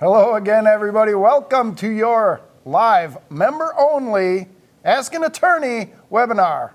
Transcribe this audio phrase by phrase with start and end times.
[0.00, 1.14] Hello again, everybody.
[1.14, 4.48] Welcome to your live member only
[4.84, 6.72] Ask an Attorney webinar.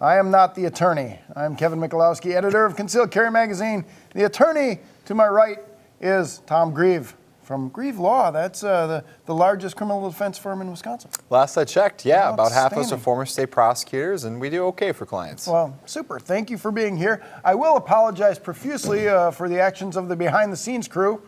[0.00, 1.18] I am not the attorney.
[1.36, 3.84] I'm Kevin Michalowski, editor of Concealed Carry Magazine.
[4.14, 5.58] The attorney to my right
[6.00, 8.30] is Tom Grieve from Grieve Law.
[8.30, 11.10] That's uh, the, the largest criminal defense firm in Wisconsin.
[11.28, 14.64] Last I checked, yeah, about half of us are former state prosecutors, and we do
[14.68, 15.46] okay for clients.
[15.46, 16.18] Well, super.
[16.18, 17.22] Thank you for being here.
[17.44, 21.20] I will apologize profusely uh, for the actions of the behind the scenes crew.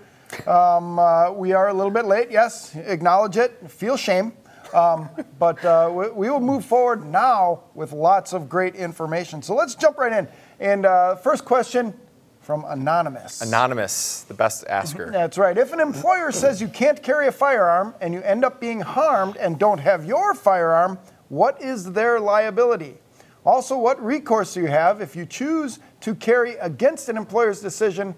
[0.46, 4.32] Um, uh, we are a little bit late, yes, acknowledge it, feel shame.
[4.74, 9.42] Um, but uh, we, we will move forward now with lots of great information.
[9.42, 10.28] So let's jump right in.
[10.58, 11.94] And uh, first question
[12.40, 13.40] from Anonymous.
[13.42, 15.10] Anonymous, the best asker.
[15.10, 15.56] That's right.
[15.58, 19.36] If an employer says you can't carry a firearm and you end up being harmed
[19.36, 20.98] and don't have your firearm,
[21.28, 22.98] what is their liability?
[23.44, 28.14] Also, what recourse do you have if you choose to carry against an employer's decision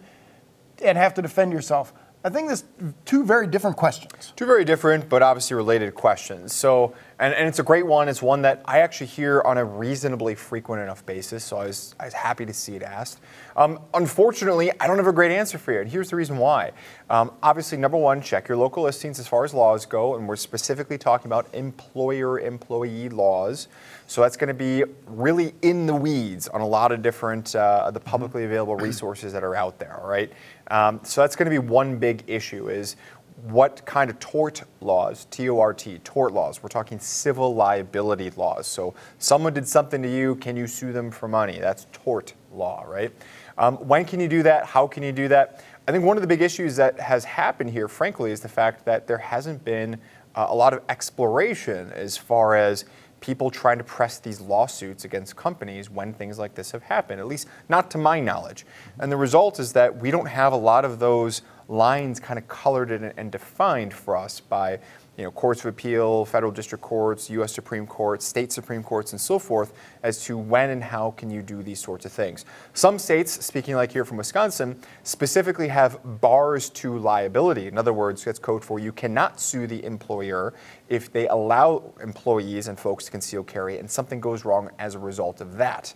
[0.83, 1.93] and have to defend yourself?
[2.25, 2.65] I think there's
[3.05, 4.33] two very different questions.
[4.37, 6.53] Two very different but obviously related questions.
[6.53, 8.09] So, and, and it's a great one.
[8.09, 11.45] It's one that I actually hear on a reasonably frequent enough basis.
[11.45, 13.21] So I was, I was happy to see it asked.
[13.57, 15.81] Um, unfortunately, I don't have a great answer for you.
[15.81, 16.71] And here's the reason why.
[17.11, 20.15] Um, obviously, number one, check your local listings as far as laws go.
[20.15, 23.67] And we're specifically talking about employer employee laws.
[24.07, 27.91] So that's going to be really in the weeds on a lot of different uh,
[27.91, 30.01] the publicly available resources that are out there.
[30.01, 30.33] All right.
[30.71, 32.97] Um, so that's going to be one big issue is
[33.45, 36.63] what kind of tort laws, T-O-R-T, tort laws.
[36.63, 38.67] We're talking civil liability laws.
[38.67, 41.59] So someone did something to you, can you sue them for money?
[41.61, 43.13] That's tort law, right?
[43.57, 44.67] Um, when can you do that?
[44.67, 45.65] How can you do that?
[45.87, 48.85] I think one of the big issues that has happened here, frankly, is the fact
[48.87, 50.01] that there hasn't been
[50.35, 52.85] uh, a lot of exploration as far as
[53.21, 57.27] people trying to press these lawsuits against companies when things like this have happened, at
[57.27, 58.65] least not to my knowledge.
[58.99, 62.49] And the result is that we don't have a lot of those lines kind of
[62.49, 64.79] colored and, defined for us by
[65.19, 67.53] you know, courts of appeal, federal district courts, U.S.
[67.53, 69.73] Supreme Court, state Supreme Courts, and so forth,
[70.05, 72.45] as to when and how can you do these sorts of things.
[72.73, 77.67] Some states, speaking like here from Wisconsin, specifically have bars to liability.
[77.67, 80.55] In other words, that's code for you cannot sue the employer
[80.89, 85.01] if they allow employees and folks to conceal carry, and something goes wrong as a
[85.01, 85.93] result of that.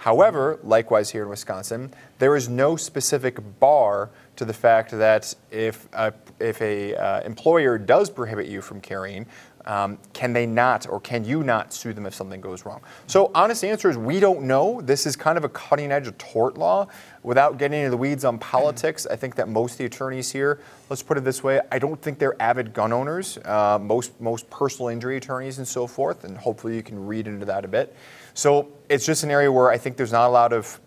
[0.00, 5.86] However, likewise here in Wisconsin, there is no specific bar to the fact that if
[5.92, 9.26] a, if a uh, employer does prohibit you from carrying,
[9.66, 12.80] um, can they not or can you not sue them if something goes wrong?
[13.08, 14.80] So honest answer is we don't know.
[14.80, 16.86] This is kind of a cutting edge of tort law.
[17.22, 20.62] Without getting into the weeds on politics, I think that most of the attorneys here,
[20.88, 23.36] let's put it this way, I don't think they're avid gun owners.
[23.44, 27.44] Uh, most most personal injury attorneys and so forth, and hopefully you can read into
[27.44, 27.94] that a bit.
[28.34, 30.80] So it's just an area where I think there's not a lot of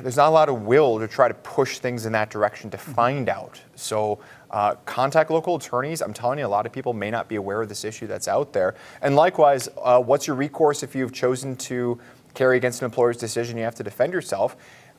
[0.00, 2.78] there's not a lot of will to try to push things in that direction to
[2.78, 3.60] find out.
[3.74, 4.18] So
[4.50, 6.00] uh, contact local attorneys.
[6.00, 8.28] I'm telling you, a lot of people may not be aware of this issue that's
[8.28, 8.76] out there.
[9.02, 11.98] And likewise, uh, what's your recourse if you've chosen to
[12.32, 13.58] carry against an employer's decision?
[13.58, 14.56] You have to defend yourself.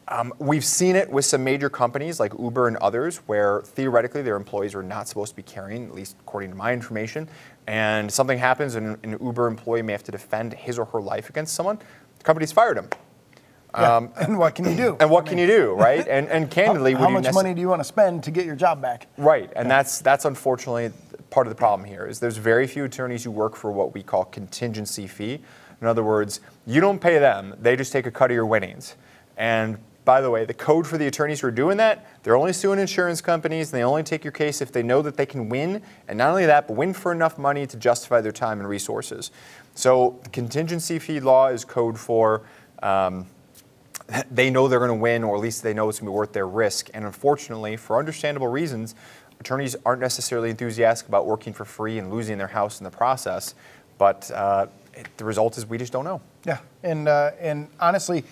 [0.07, 4.35] Um, we've seen it with some major companies like Uber and others, where theoretically their
[4.35, 7.27] employees are not supposed to be carrying, at least according to my information.
[7.67, 11.29] And something happens, and an Uber employee may have to defend his or her life
[11.29, 11.79] against someone.
[12.19, 12.89] The company's fired him.
[13.73, 13.95] Yeah.
[13.95, 14.97] Um, and what can you do?
[14.99, 16.07] And what can you do, right?
[16.07, 18.55] And and candidly, how, how much money do you want to spend to get your
[18.55, 19.07] job back?
[19.17, 20.91] Right, and that's that's unfortunately
[21.29, 22.05] part of the problem here.
[22.05, 25.41] Is there's very few attorneys who work for what we call contingency fee.
[25.81, 28.95] In other words, you don't pay them; they just take a cut of your winnings.
[29.37, 32.53] And by the way, the code for the attorneys who are doing that, they're only
[32.53, 35.49] suing insurance companies, and they only take your case if they know that they can
[35.49, 38.69] win, and not only that, but win for enough money to justify their time and
[38.69, 39.31] resources.
[39.73, 42.43] So, contingency fee law is code for.
[42.81, 43.25] Um,
[44.31, 46.15] they know they're going to win, or at least they know it's going to be
[46.15, 46.89] worth their risk.
[46.93, 48.93] And unfortunately, for understandable reasons,
[49.39, 53.55] attorneys aren't necessarily enthusiastic about working for free and losing their house in the process.
[53.97, 56.21] But uh, it, the result is we just don't know.
[56.45, 58.23] Yeah, and uh, and honestly,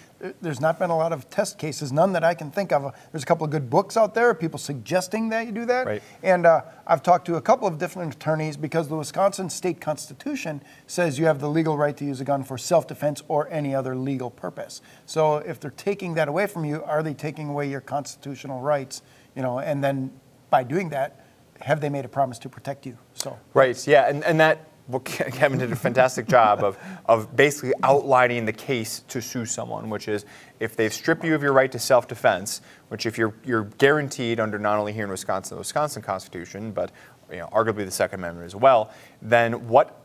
[0.42, 2.94] there's not been a lot of test cases, none that I can think of.
[3.12, 5.86] There's a couple of good books out there, people suggesting that you do that.
[5.86, 6.04] Right.
[6.22, 10.62] And uh, I've talked to a couple of different attorneys because the Wisconsin state constitution
[10.88, 13.96] says you have the legal right to use a gun for self-defense or any other
[13.96, 14.82] legal purpose.
[15.06, 19.02] So if they're taking that away from you, are they taking away your constitutional rights?
[19.36, 20.12] You know, and then
[20.50, 21.26] by doing that,
[21.62, 22.98] have they made a promise to protect you?
[23.14, 23.38] So.
[23.54, 23.88] Right.
[23.88, 28.54] Yeah, and, and that well, Kevin did a fantastic job of, of basically outlining the
[28.54, 30.26] case to sue someone, which is
[30.60, 34.60] if they've stripped you of your right to self-defense, which if you're you're guaranteed under
[34.60, 36.92] not only here in Wisconsin the Wisconsin Constitution, but
[37.32, 38.92] you know, arguably the Second Amendment as well,
[39.22, 40.00] then what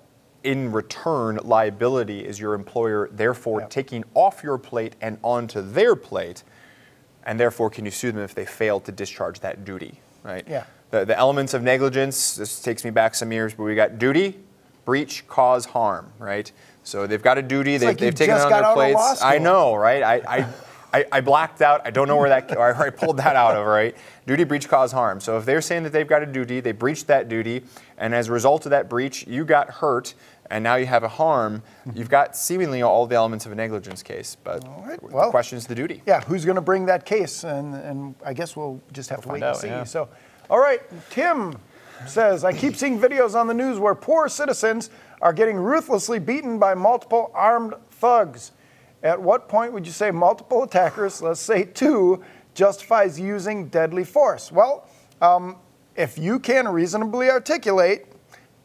[0.44, 3.66] in return liability is your employer therefore Yeah.
[3.66, 6.44] taking off your plate and onto their plate,
[7.24, 10.46] and therefore can you sue them if they fail to discharge that duty, right?
[10.48, 10.64] Yeah.
[10.90, 14.38] the, the elements of negligence, this takes me back some years, but we got duty,
[14.88, 16.50] breach, cause, harm, right?
[16.82, 19.20] So they've got a duty, they've, like they've taken it on their out plates.
[19.22, 20.02] I know, right?
[20.02, 20.46] I, I,
[20.94, 21.82] I, I blacked out.
[21.86, 23.94] I don't know where that, or I pulled that out of, right?
[24.26, 25.20] Duty, breach, cause, harm.
[25.20, 27.64] So if they're saying that they've got a duty, they breached that duty,
[27.98, 30.14] and as a result of that breach, you got hurt,
[30.50, 31.62] and now you have a harm,
[31.94, 34.38] you've got seemingly all the elements of a negligence case.
[34.42, 36.00] But right, the well- question is the duty.
[36.06, 37.44] Yeah, who's going to bring that case?
[37.44, 39.68] And, and I guess we'll just have to We'll wait find and see.
[39.68, 39.84] yeah.
[39.84, 40.08] So,
[40.48, 40.80] all right,
[41.10, 41.58] Tim
[42.06, 44.90] says, I keep seeing videos on the news where poor citizens
[45.20, 48.52] are getting ruthlessly beaten by multiple armed thugs.
[49.02, 52.22] At what point would you say multiple attackers, let's say two,
[52.54, 54.50] justifies using deadly force?
[54.50, 54.88] Well,
[55.20, 55.56] um,
[55.96, 58.06] if you can reasonably articulate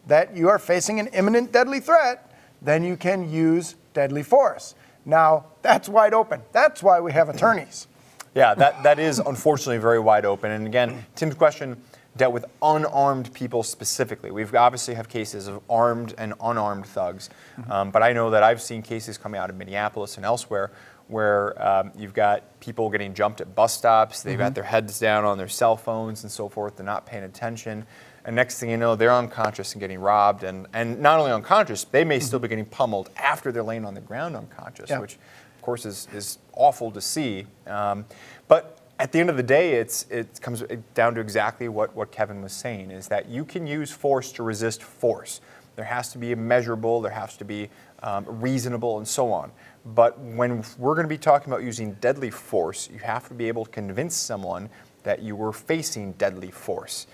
[0.07, 2.31] that you are facing an imminent deadly threat,
[2.61, 4.75] then you can use deadly force.
[5.05, 6.41] Now, that's wide open.
[6.51, 7.87] That's why we have attorneys.
[8.35, 10.51] Yeah, that, that is unfortunately very wide open.
[10.51, 11.81] And again, Tim's question
[12.15, 14.31] dealt with unarmed people specifically.
[14.31, 17.29] We've obviously have cases of armed and unarmed thugs,
[17.69, 20.71] um, but I know that I've seen cases coming out of Minneapolis and elsewhere
[21.07, 24.23] where um, you've got people getting jumped at bus stops.
[24.23, 26.77] They've got their heads down on their cell phones and so forth.
[26.77, 27.85] They're not paying attention.
[28.25, 30.43] And next thing you know, they're unconscious and getting robbed.
[30.43, 33.93] And, and not only unconscious, they may still be getting pummeled after they're laying on
[33.95, 34.99] the ground unconscious, Yeah.
[34.99, 37.47] which of course, is, is awful to see.
[37.67, 38.05] Um,
[38.47, 40.63] but at the end of the day, it's, it comes
[40.93, 44.43] down to exactly what, what Kevin was saying, is that you can use force to
[44.43, 45.41] resist force.
[45.75, 47.69] There has to be a measurable, there has to be
[48.01, 49.51] um, reasonable, and so on.
[49.87, 53.49] But when we're going to be talking about using deadly force, you have to be
[53.49, 54.69] able to convince someone
[55.03, 57.05] that you were facing deadly force.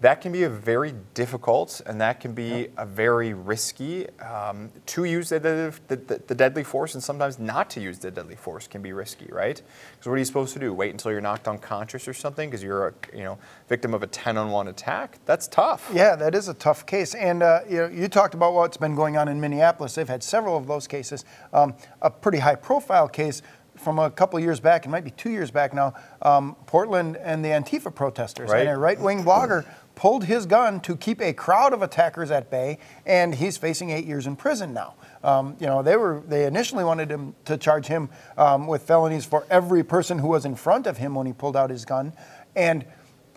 [0.00, 5.04] That can be a very difficult and that can be a very risky um, to
[5.04, 8.66] use the, the, the, the deadly force and sometimes not to use the deadly force
[8.66, 9.62] can be risky, right?
[9.92, 10.74] Because what are you supposed to do?
[10.74, 13.38] Wait until you're knocked unconscious or something because you're a you know
[13.68, 15.18] victim of a 10 on 1 attack?
[15.26, 15.90] That's tough.
[15.92, 17.14] Yeah, that is a tough case.
[17.14, 19.94] And uh, you, know, you talked about what's been going on in Minneapolis.
[19.94, 21.24] They've had several of those cases.
[21.52, 23.42] Um, a pretty high profile case
[23.76, 27.44] from a couple years back, it might be two years back now, um, Portland and
[27.44, 28.50] the Antifa protesters.
[28.50, 28.60] Right.
[28.60, 29.64] And a right wing blogger
[29.94, 34.04] pulled his gun to keep a crowd of attackers at bay, and he's facing eight
[34.04, 34.94] years in prison now.
[35.22, 39.24] Um, you know, they were they initially wanted him to charge him um, with felonies
[39.24, 42.12] for every person who was in front of him when he pulled out his gun,
[42.54, 42.84] and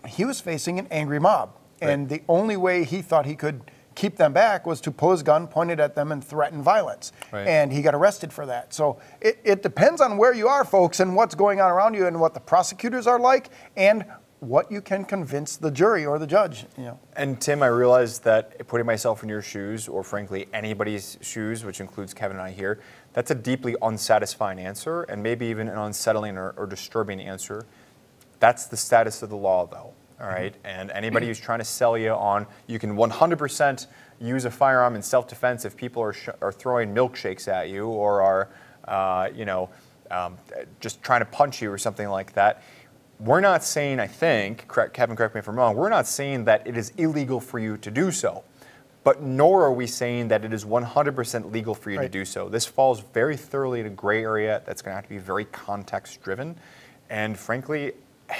[0.06, 1.54] he was facing an angry mob.
[1.80, 5.22] And the only way he thought he could keep them back was to pull his
[5.22, 7.12] gun, point it at them, and threaten violence.
[7.32, 7.46] Right.
[7.46, 8.72] And he got arrested for that.
[8.72, 12.06] So it, it depends on where you are, folks, and what's going on around you,
[12.06, 14.04] and what the prosecutors are like, and
[14.40, 16.66] what you can convince the jury or the judge.
[16.76, 17.00] You know.
[17.16, 21.80] And Tim, I realized that putting myself in your shoes, or frankly anybody's shoes, which
[21.80, 22.80] includes Kevin and I here,
[23.12, 27.66] that's a deeply unsatisfying answer, and maybe even an unsettling or, or disturbing answer.
[28.38, 29.92] That's the status of the law, though.
[30.20, 33.86] All right, and anybody who's trying to sell you on you can 100%
[34.20, 38.20] use a firearm in self-defense if people are, sh- are throwing milkshakes at you or
[38.20, 38.48] are,
[38.88, 39.70] uh, you know,
[40.10, 40.36] um,
[40.80, 42.62] just trying to punch you or something like that.
[43.20, 46.44] We're not saying, I think, correct, Kevin, correct me if I'm wrong, we're not saying
[46.44, 48.44] that it is illegal for you to do so.
[49.02, 52.48] But nor are we saying that it is 100% legal for you to do so.
[52.48, 55.46] This falls very thoroughly in a gray area that's going to have to be very
[55.46, 56.56] context driven.
[57.10, 57.94] And frankly,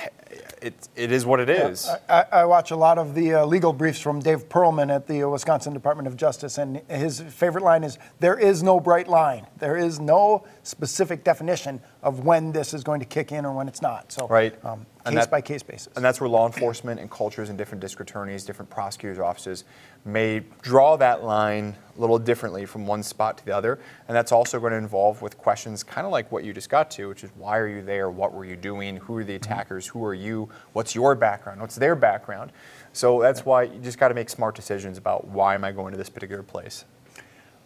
[0.63, 1.89] it, it is what it is.
[2.09, 5.23] I, I watch a lot of the uh, legal briefs from Dave Perlman at the
[5.23, 9.47] uh, Wisconsin Department of Justice, and his favorite line is There is no bright line.
[9.59, 13.67] There is no specific definition of when this is going to kick in or when
[13.69, 14.13] it's not.
[14.13, 14.55] So, Right.
[14.65, 15.89] um, case that- by case basis.
[15.97, 19.65] And that's where law enforcement and cultures and different district attorneys, different prosecutors' offices
[20.05, 23.81] may draw that line a little differently from one spot to the other.
[24.07, 26.91] And that's also going to involve with questions kind of like what you just got
[26.93, 28.11] to, which is why are you there?
[28.11, 28.97] What were you doing?
[28.99, 29.87] Who are the attackers?
[29.89, 30.49] Who are you?
[30.75, 31.61] What's your background?
[31.61, 32.53] What's their background?
[32.93, 35.93] So that's why you just got to make smart decisions about why am I going
[35.93, 36.85] to this particular place.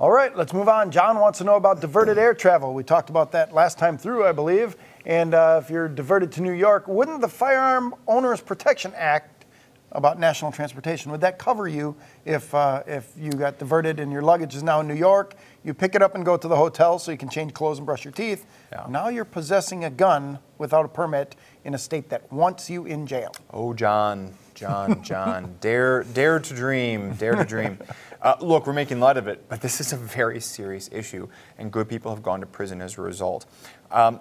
[0.02, 0.90] All right, let's move on.
[0.90, 2.74] John wants to know about diverted air travel.
[2.74, 4.74] We talked about that last time through, I believe.
[5.06, 9.44] And uh, if you're diverted to New York, wouldn't the Firearm Owners Protection Act
[9.92, 11.94] about national transportation would that cover you
[12.24, 15.34] if uh, if you got diverted and your luggage is now in New York?
[15.62, 17.86] You pick it up and go to the hotel so you can change clothes and
[17.86, 18.44] brush your teeth.
[18.72, 18.86] Yeah.
[18.88, 23.06] Now you're possessing a gun without a permit in a state that wants you in
[23.06, 23.32] jail.
[23.52, 27.78] Oh, John, John, John, dare, dare to dream, dare to dream.
[28.22, 31.72] Uh, look, we're making light of it, but this is a very serious issue, and
[31.72, 33.46] good people have gone to prison as a result.
[33.90, 34.20] Um,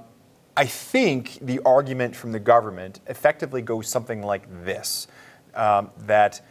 [0.58, 5.08] I think the argument from the government effectively goes something like this:
[5.53, 6.41] um, that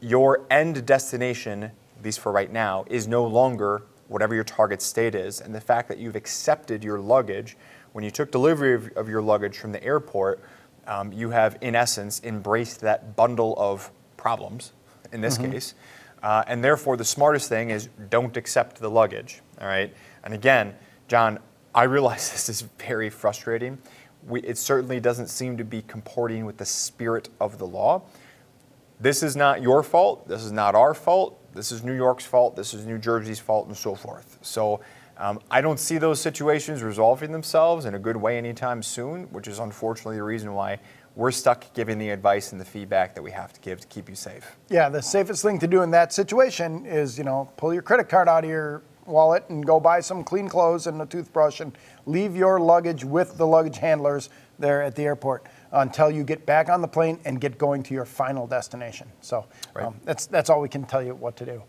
[0.00, 5.14] your end destination, at least for right now, is no longer whatever your target state
[5.14, 7.56] is, and the fact that you've accepted your luggage
[7.92, 10.42] when you took delivery of, of your luggage from the airport
[10.88, 14.72] um, you have, in essence, embraced that bundle of problems,
[15.12, 15.74] in this case.
[16.22, 19.40] Uh, and therefore, the smartest thing is don't accept the luggage.
[19.60, 19.92] All right.
[20.24, 20.74] And again,
[21.06, 21.38] John,
[21.74, 23.78] I realize this is very frustrating.
[24.26, 28.02] We, it certainly doesn't seem to be comporting with the spirit of the law.
[29.00, 30.26] This is not your fault.
[30.26, 31.38] This is not our fault.
[31.54, 32.56] This is New York's fault.
[32.56, 34.38] This is New Jersey's fault, and so forth.
[34.42, 34.80] So
[35.16, 39.48] um, I don't see those situations resolving themselves in a good way anytime soon, which
[39.48, 40.78] is unfortunately the reason why
[41.18, 44.08] we're stuck giving the advice and the feedback that we have to give to keep
[44.08, 44.56] you safe.
[44.70, 48.08] Yeah, the safest thing to do in that situation is, you know, pull your credit
[48.08, 51.76] card out of your wallet and go buy some clean clothes and a toothbrush and
[52.06, 56.68] leave your luggage with the luggage handlers there at the airport until you get back
[56.68, 59.08] on the plane and get going to your final destination.
[59.20, 59.44] So
[59.74, 59.86] Right.
[59.86, 61.60] um, that's that's all we can tell you what to do.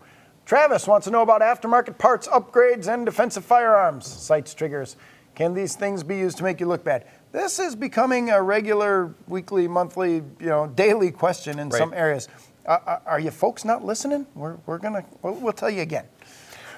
[0.46, 4.06] Travis wants to know about aftermarket parts, upgrades, and defensive firearms.
[4.06, 4.96] Sights, triggers.
[5.34, 7.04] Can these things be used to make you look bad?
[7.32, 11.78] This is becoming a regular, weekly, monthly, you know, daily question in Right.
[11.78, 12.28] some areas.
[12.66, 14.26] Uh, are- are you folks not listening?
[14.34, 16.06] We're, we're gonna we'll, we'll tell you again.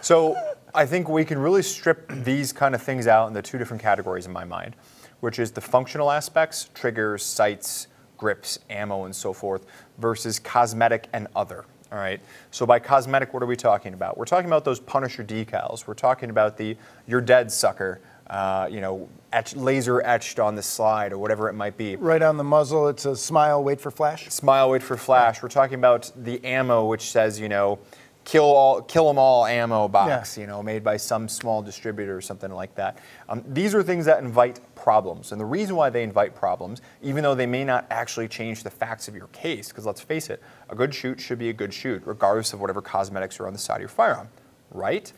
[0.00, 0.36] So
[0.74, 4.26] I think we can really strip these kind of things out into two different categories
[4.26, 4.76] in my mind,
[5.20, 7.86] which is the functional aspects, triggers, sights,
[8.18, 9.64] grips, ammo, and so forth,
[9.98, 11.64] versus cosmetic and other.
[11.90, 12.20] All right.
[12.50, 14.16] So by cosmetic, what are we talking about?
[14.18, 15.86] We're talking about those Punisher decals.
[15.86, 18.00] We're talking about the "You're dead, sucker,"
[18.32, 21.96] uh, you know, etch, laser etched on the slide or whatever it might be.
[21.96, 24.28] Right on the muzzle, it's a smile, wait for flash.
[24.30, 25.42] Smile, wait for flash.
[25.42, 27.78] We're talking about the ammo, which says, you know,
[28.24, 30.40] kill all, kill them all ammo box, Yeah.
[30.40, 32.98] you know, made by some small distributor or something like that.
[33.28, 37.22] Um, these are things that invite problems, and the reason why they invite problems, even
[37.22, 40.42] though they may not actually change the facts of your case, because let's face it,
[40.70, 43.58] a good shoot should be a good shoot, regardless of whatever cosmetics are on the
[43.58, 44.28] side of your firearm,
[44.70, 45.12] right?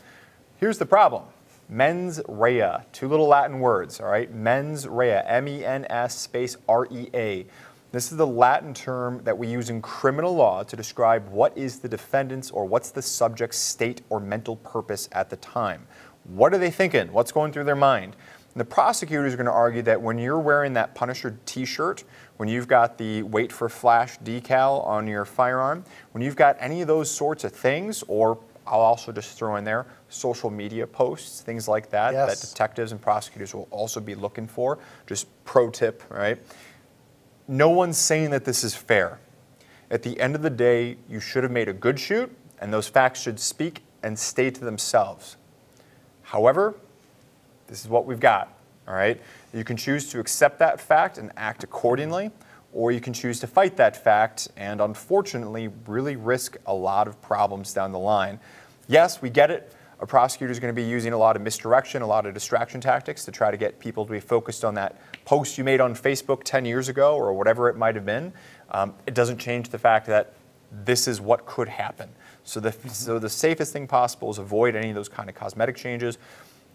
[0.59, 1.23] Here's the problem.
[1.68, 4.33] Mens rea, two little Latin words, all right?
[4.33, 7.47] Mens rea, M E N S space R E A.
[7.90, 11.78] This is the Latin term that we use in criminal law to describe what is
[11.78, 15.87] the defendant's or what's the subject's state or mental purpose at the time.
[16.25, 17.12] What are they thinking?
[17.12, 18.16] What's going through their mind?
[18.52, 22.04] And the prosecutors are going to argue that when you're wearing that Punisher t shirt,
[22.37, 26.80] when you've got the wait for flash decal on your firearm, when you've got any
[26.80, 31.40] of those sorts of things, or I'll also just throw in there social media posts,
[31.42, 32.40] things like that, Yes.
[32.40, 34.78] that detectives and prosecutors will also be looking for.
[35.06, 36.38] Just pro tip, right?
[37.47, 39.18] No one's saying that this is fair.
[39.90, 42.88] At the end of the day, you should have made a good shoot, and those
[42.88, 45.37] facts should speak and stay to themselves.
[46.23, 46.75] However,
[47.66, 48.52] this is what we've got,
[48.88, 49.21] all right?
[49.52, 52.30] You can choose to accept that fact and act accordingly,
[52.75, 57.21] or you can choose to fight that fact and unfortunately really risk a lot of
[57.23, 58.38] problems down the line.
[58.88, 59.73] Yes, we get it.
[60.00, 62.81] A prosecutor is going to be using a lot of misdirection, a lot of distraction
[62.81, 65.95] tactics to try to get people to be focused on that post you made on
[65.95, 68.33] Facebook 10 years ago or whatever it might have been.
[68.71, 70.35] Um, it doesn't change the fact that
[70.85, 72.11] this is what could happen.
[72.43, 75.76] So the, so the safest thing possible is avoid any of those kind of cosmetic
[75.76, 76.19] changes.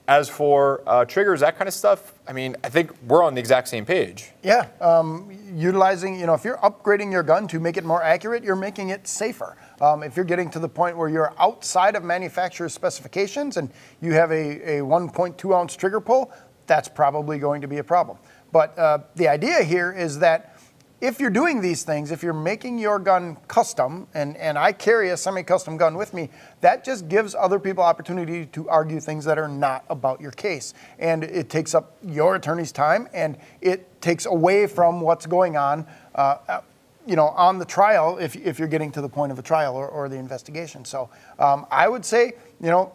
[0.10, 3.40] As for uh, triggers, that kind of stuff, I mean, I think we're on the
[3.40, 4.32] exact same page.
[4.42, 8.44] Yeah, um, utilizing, you know, if you're upgrading your gun to make it more accurate,
[8.44, 9.56] you're making it safer.
[9.80, 13.70] Um, if you're getting to the point where you're outside of manufacturer's specifications and
[14.02, 16.32] you have a, a 1.2 ounce trigger pull,
[16.66, 18.18] that's probably going to be a problem.
[18.52, 20.59] But uh, the idea here is that
[21.02, 25.12] if you're doing these things, if you're making your gun custom, and, and I carry
[25.12, 26.30] a semi-custom gun with me,
[26.62, 30.74] that just gives other people opportunity to argue things that are not about your case.
[30.98, 35.88] And it takes up your attorney's time, and it takes away from what's going on,
[36.16, 36.62] uh, uh,
[37.06, 39.76] you know, on the trial if, if you're getting to the point of a trial
[39.76, 40.84] or, or the investigation.
[40.84, 42.92] So um, I would say, you know,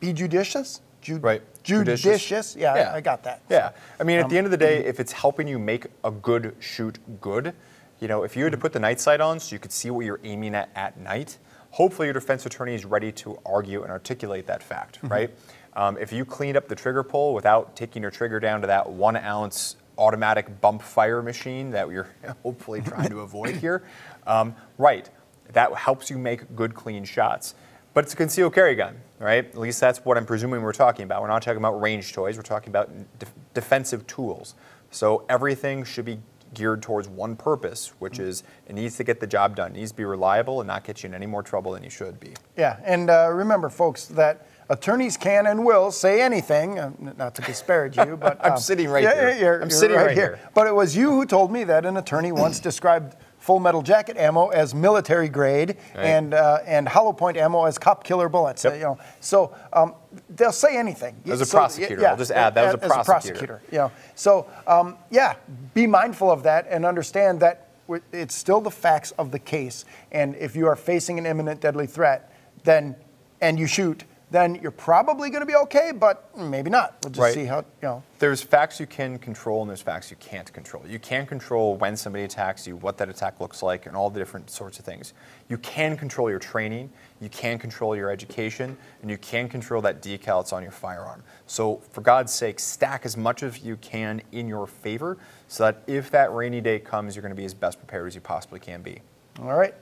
[0.00, 0.80] be judicious.
[1.02, 1.42] Ju- Right.
[1.62, 2.02] Judicious.
[2.02, 2.56] Judicious.
[2.56, 2.92] Yeah, Yeah.
[2.94, 3.42] I got that.
[3.50, 3.70] Yeah.
[4.00, 6.10] I mean, at the end of the Um, day, if it's helping you make a
[6.10, 7.54] good shoot good,
[8.00, 9.90] you know, if you had to put the night sight on so you could see
[9.90, 11.38] what you're aiming at at night,
[11.70, 15.08] hopefully your defense attorney is ready to argue and articulate that fact, Mm-hmm.
[15.08, 15.30] right?
[15.74, 18.90] Um, if you cleaned up the trigger pull without taking your trigger down to that
[18.90, 22.08] one ounce automatic bump fire machine that you're
[22.42, 23.82] hopefully trying to avoid here,
[24.26, 25.08] um, right,
[25.52, 27.54] that helps you make good, clean shots.
[27.94, 29.44] But it's a concealed carry gun, right?
[29.44, 31.20] At least that's what I'm presuming we're talking about.
[31.20, 34.54] We're not talking about range toys, we're talking about def- defensive tools.
[34.90, 36.18] So everything should be
[36.54, 39.72] geared towards one purpose, which is it needs to get the job done.
[39.74, 41.90] It needs to be reliable and not get you in any more trouble than you
[41.90, 42.34] should be.
[42.56, 47.42] Yeah, and uh, remember, folks, that attorneys can and will say anything, uh, not to
[47.42, 49.38] disparage you, but I'm um, sitting right yeah, here.
[49.38, 50.38] you're- I'm you're sitting right here.
[50.54, 54.16] But it was you who told me that an attorney once described full metal jacket
[54.16, 56.04] ammo as military grade Right.
[56.06, 58.62] and uh, and hollow point ammo as cop killer bullets.
[58.62, 58.72] Yep.
[58.72, 59.94] uh, you know, so um,
[60.30, 61.16] they'll say anything.
[61.26, 63.60] As a So, prosecutor, I'll just add, that was a as prosecutor.
[63.72, 65.34] You know, so um, yeah,
[65.74, 67.68] be mindful of that and understand that
[68.12, 69.84] it's still the facts of the case.
[70.12, 72.32] And if you are facing an imminent deadly threat,
[72.62, 72.94] then
[73.40, 76.96] and you shoot, then you're probably going to be okay, but maybe not.
[77.02, 77.34] We'll just Right.
[77.34, 78.02] see how you know.
[78.18, 80.82] There's facts you can control and there's facts you can't control.
[80.86, 84.18] You can't control when somebody attacks you, what that attack looks like, and all the
[84.18, 85.12] different sorts of things.
[85.48, 90.00] You can control your training, you can control your education, and you can control that
[90.00, 91.22] decal that's on your firearm.
[91.46, 95.82] So, for God's sake, stack as much as you can in your favor so that
[95.86, 98.58] if that rainy day comes, you're going to be as best prepared as you possibly
[98.60, 99.00] can be.
[99.40, 99.74] All right,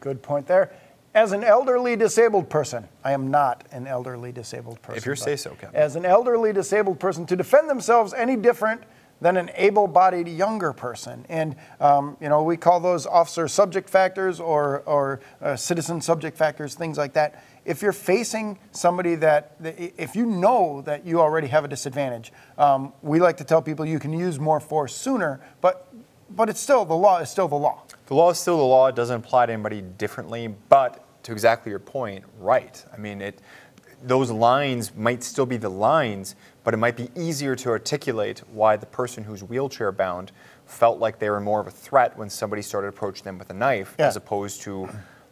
[0.00, 0.72] good point there.
[1.14, 4.98] As an elderly disabled person, I am not an elderly disabled person.
[4.98, 5.74] If you say so, Kevin.
[5.74, 8.82] As an elderly disabled person, to defend themselves any different
[9.20, 14.40] than an able-bodied younger person, and um, you know we call those officer subject factors
[14.40, 17.44] or or uh, citizen subject factors, things like that.
[17.66, 22.94] If you're facing somebody that, if you know that you already have a disadvantage, um,
[23.02, 25.88] we like to tell people you can use more force sooner, but
[26.36, 27.82] but it's still the law is still the law.
[28.06, 28.88] The law is still the law.
[28.88, 30.54] It doesn't apply to anybody differently.
[30.68, 32.84] But to exactly your point, right?
[32.92, 33.40] I mean, it.
[34.02, 36.34] Those lines might still be the lines,
[36.64, 40.32] but it might be easier to articulate why the person who's wheelchair bound
[40.64, 43.54] felt like they were more of a threat when somebody started approaching them with a
[43.54, 44.06] knife, Yeah.
[44.06, 44.88] as opposed to,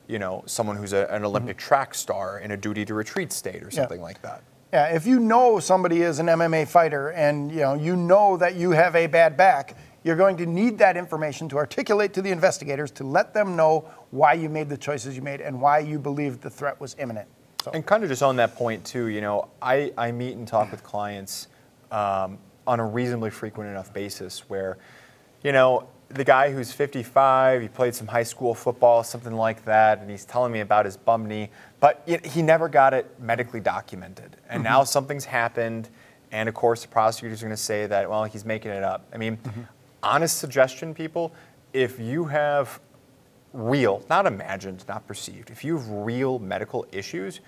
[0.06, 1.66] you know, someone who's a, an Olympic mm-hmm.
[1.66, 4.42] track star in a duty to retreat state or something like that.
[4.72, 8.54] Yeah, if you know somebody is an MMA fighter and you know you know that
[8.54, 9.74] you have a bad back,
[10.08, 13.84] you're going to need that information to articulate to the investigators to let them know
[14.10, 17.28] why you made the choices you made and why you believed the threat was imminent.
[17.62, 20.48] So, And kind of just on that point too, you know, I, I meet and
[20.48, 21.48] talk with clients
[21.90, 24.78] um, on a reasonably frequent enough basis where,
[25.42, 29.98] you know, the guy who's 55, he played some high school football, something like that,
[30.00, 31.50] and he's telling me about his bum knee,
[31.80, 34.38] but he never got it medically documented.
[34.48, 35.90] And now something's happened,
[36.32, 39.06] and of course the prosecutor's are going to say that, well, he's making it up.
[39.12, 39.36] I mean,
[40.02, 41.32] honest suggestion, people,
[41.72, 42.80] if you have
[43.52, 47.40] real, not imagined, not perceived, if you have real medical issues,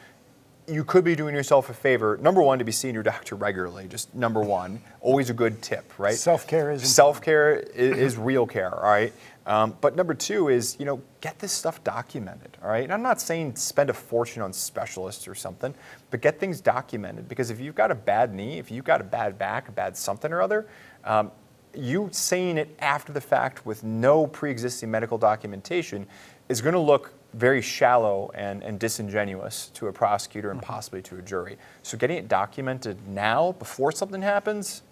[0.70, 2.18] you could be doing yourself a favor.
[2.22, 3.88] Number one, to be seeing your doctor regularly.
[3.88, 6.14] Just number one, always a good tip, right?
[6.14, 6.94] Self-care is important.
[6.94, 9.12] self care is, is real care, all right.
[9.46, 12.84] Um, but number two is you know get this stuff documented, all right.
[12.84, 15.74] And I'm not saying spend a fortune on specialists or something,
[16.10, 19.04] but get things documented because if you've got a bad knee, if you've got a
[19.04, 20.68] bad back, a bad something or other,
[21.04, 21.32] um,
[21.74, 26.06] you saying it after the fact with no pre-existing medical documentation
[26.48, 31.16] is going to look very shallow and, and disingenuous to a prosecutor and possibly to
[31.16, 31.56] a jury.
[31.82, 34.82] So getting it documented now before something happens,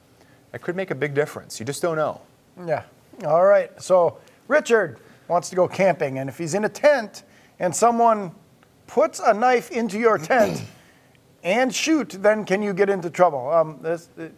[0.52, 1.58] that could make a big difference.
[1.58, 2.20] You just don't know.
[2.64, 2.84] yeah.
[3.26, 3.70] All right.
[3.82, 7.24] So Richard wants to go camping, and if he's in a tent
[7.58, 8.32] and someone
[8.86, 10.62] puts a knife into your tent
[11.42, 13.50] and shoot, then can you get into trouble?
[13.50, 14.28] Um, this, uh,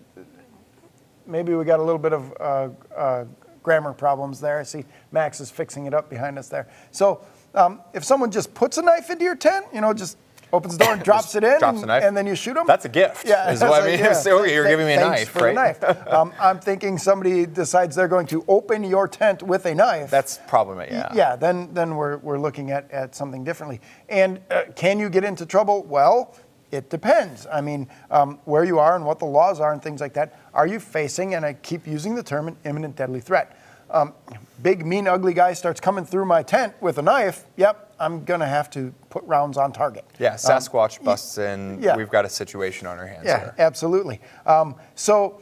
[1.30, 3.24] maybe we got a little bit of uh, uh,
[3.62, 4.58] grammar problems there.
[4.58, 6.68] I see Max is fixing it up behind us there.
[6.90, 7.20] So
[7.54, 10.16] um, if someone just puts a knife into your tent, you know, just
[10.52, 12.02] opens the door and drops it in, drops and, a knife.
[12.02, 12.66] and then you shoot them.
[12.66, 13.98] That's a gift, Yeah, is that's what I mean.
[14.00, 14.10] yeah.
[14.26, 15.54] Okay, you're Th- giving me a knife, right?
[15.54, 15.82] knife.
[16.08, 20.10] um, I'm thinking somebody decides they're going to open your tent with a knife.
[20.10, 20.92] That's problematic.
[20.92, 21.12] Yeah.
[21.14, 23.80] Yeah, then then we're, we're looking at, at something differently.
[24.08, 25.84] And uh, can you get into trouble?
[25.84, 26.34] Well,
[26.70, 27.46] it depends.
[27.52, 30.38] I mean, um, where you are and what the laws are and things like that.
[30.54, 33.56] Are you facing, and I keep using the term, an imminent deadly threat?
[33.90, 34.14] Um,
[34.62, 37.44] big, mean, ugly guy starts coming through my tent with a knife.
[37.56, 40.04] Yep, I'm going to have to put rounds on target.
[40.20, 41.82] Yeah, Sasquatch busts in.
[41.82, 41.96] yeah.
[41.96, 43.54] We've got a situation on our hands Yeah, here.
[43.58, 44.20] absolutely.
[44.46, 45.40] Um, so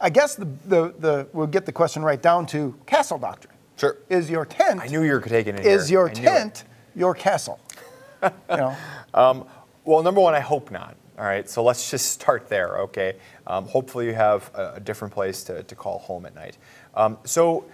[0.00, 3.54] I guess the, the, the, we'll get the question right down to castle doctrine.
[3.76, 3.96] Sure.
[4.08, 6.00] Is your tent I knew you were taking it is here.
[6.00, 6.64] your tent
[6.96, 7.60] your castle?
[8.24, 8.76] you know,
[9.14, 9.46] Um,
[9.88, 10.96] well, number one, I hope not.
[11.18, 13.16] All right, so let's just start there, okay?
[13.46, 16.58] Um, hopefully, you have a, a different place to, to call home at night.
[16.94, 17.64] Um, so,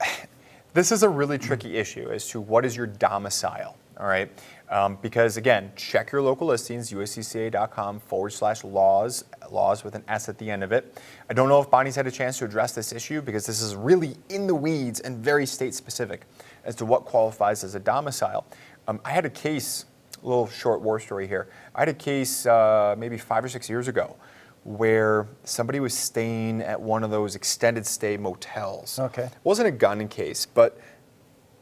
[0.72, 4.30] this is a really tricky issue as to what is your domicile, all right?
[4.70, 10.30] Um, because again, check your local listings, uscca.com forward slash laws, laws with an S
[10.30, 10.98] at the end of it.
[11.28, 13.74] I don't know if Bonnie's had a chance to address this issue because this is
[13.74, 16.22] really in the weeds and very state specific
[16.64, 18.46] as to what qualifies as a domicile.
[18.86, 19.84] Um, I had a case,
[20.22, 21.48] little short war story here.
[21.74, 24.16] I had a case uh, maybe five or six years ago
[24.64, 28.98] where somebody was staying at one of those extended stay motels.
[28.98, 29.24] Okay.
[29.24, 30.78] It wasn't a gun case, but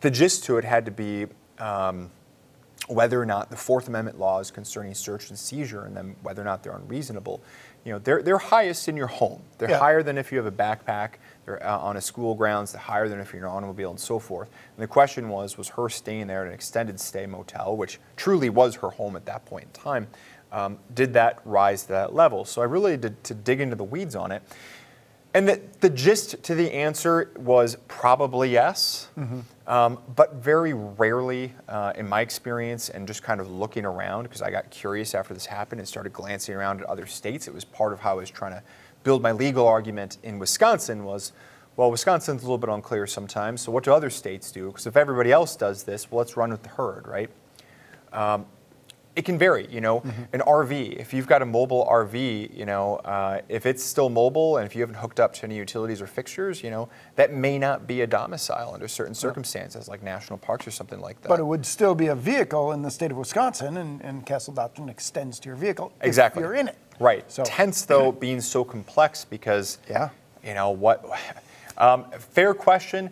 [0.01, 1.27] the gist to it had to be
[1.59, 2.11] um,
[2.88, 6.44] whether or not the Fourth Amendment laws concerning search and seizure and then whether or
[6.44, 7.42] not they're unreasonable,
[7.85, 9.42] you know, they're, they're highest in your home.
[9.59, 9.79] They're Yeah.
[9.79, 11.12] higher than if you have a backpack.
[11.44, 12.72] They're uh, on a school grounds.
[12.72, 14.49] They're higher than if you're in an automobile and so forth.
[14.77, 18.51] And the question was, was her staying there at an extended stay motel, which truly
[18.51, 20.09] was her home at that point in time,
[20.53, 22.44] um, did that rise to that level?
[22.44, 24.42] So I really did to dig into the weeds on it.
[25.37, 29.11] And the, the gist to the answer was probably yes,
[29.66, 34.40] um, but very rarely, uh, in my experience, and just kind of looking around, because
[34.40, 37.49] I got curious after this happened and started glancing around at other states.
[37.49, 38.62] It was part of how I was trying to
[39.03, 41.33] build my legal argument in Wisconsin was,
[41.77, 44.68] well, Wisconsin's a little bit unclear sometimes, so what do other states do?
[44.68, 47.29] Because if everybody else does this, well, let's run with the herd, right?
[49.16, 49.66] It can vary.
[49.70, 50.02] You know,
[50.35, 50.96] an RV.
[50.96, 54.76] If you've got a mobile RV, you know, uh, if it's still mobile and if
[54.76, 58.02] you haven't hooked up to any utilities or fixtures, you know, that may not be
[58.02, 61.29] a domicile under certain circumstances, like national parks or something like that.
[61.31, 64.52] But it would still be a vehicle in the state of Wisconsin, and, and Castle
[64.52, 66.42] Doctrine extends to your vehicle exactly.
[66.42, 66.76] if you're in it.
[67.00, 67.31] Right.
[67.33, 70.11] So, Tents though being so complex because Yeah.
[70.44, 71.05] you know what?
[71.79, 73.11] Um, fair question.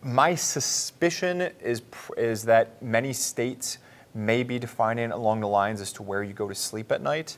[0.00, 1.82] My suspicion is
[2.16, 3.78] is that many states
[4.14, 7.36] may be defining along the lines as to where you go to sleep at night,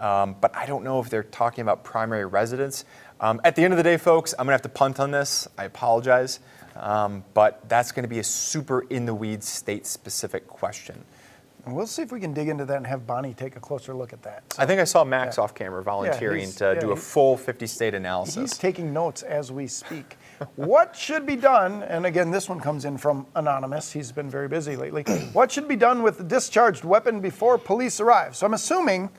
[0.00, 2.84] um, but I don't know if they're talking about primary residence.
[3.20, 5.46] Um, at the end of the day, folks, I'm gonna have to punt on this.
[5.56, 6.40] I apologize,
[6.74, 11.04] um, but that's going to be a super in the weeds state specific question.
[11.64, 13.92] and we'll see if we can dig into that and have Bonnie take a closer
[13.92, 14.52] look at that.
[14.52, 15.42] So I think I saw Max Yeah.
[15.44, 18.34] off camera volunteering he's- to yeah, do a he- full 50 state analysis.
[18.36, 20.16] He's taking notes as we speak.
[20.56, 24.48] What should be done, and again, this one comes in from Anonymous, he's been very
[24.48, 25.02] busy lately.
[25.32, 28.36] what should be done with the discharged weapon before police arrive?
[28.36, 29.10] So I'm assuming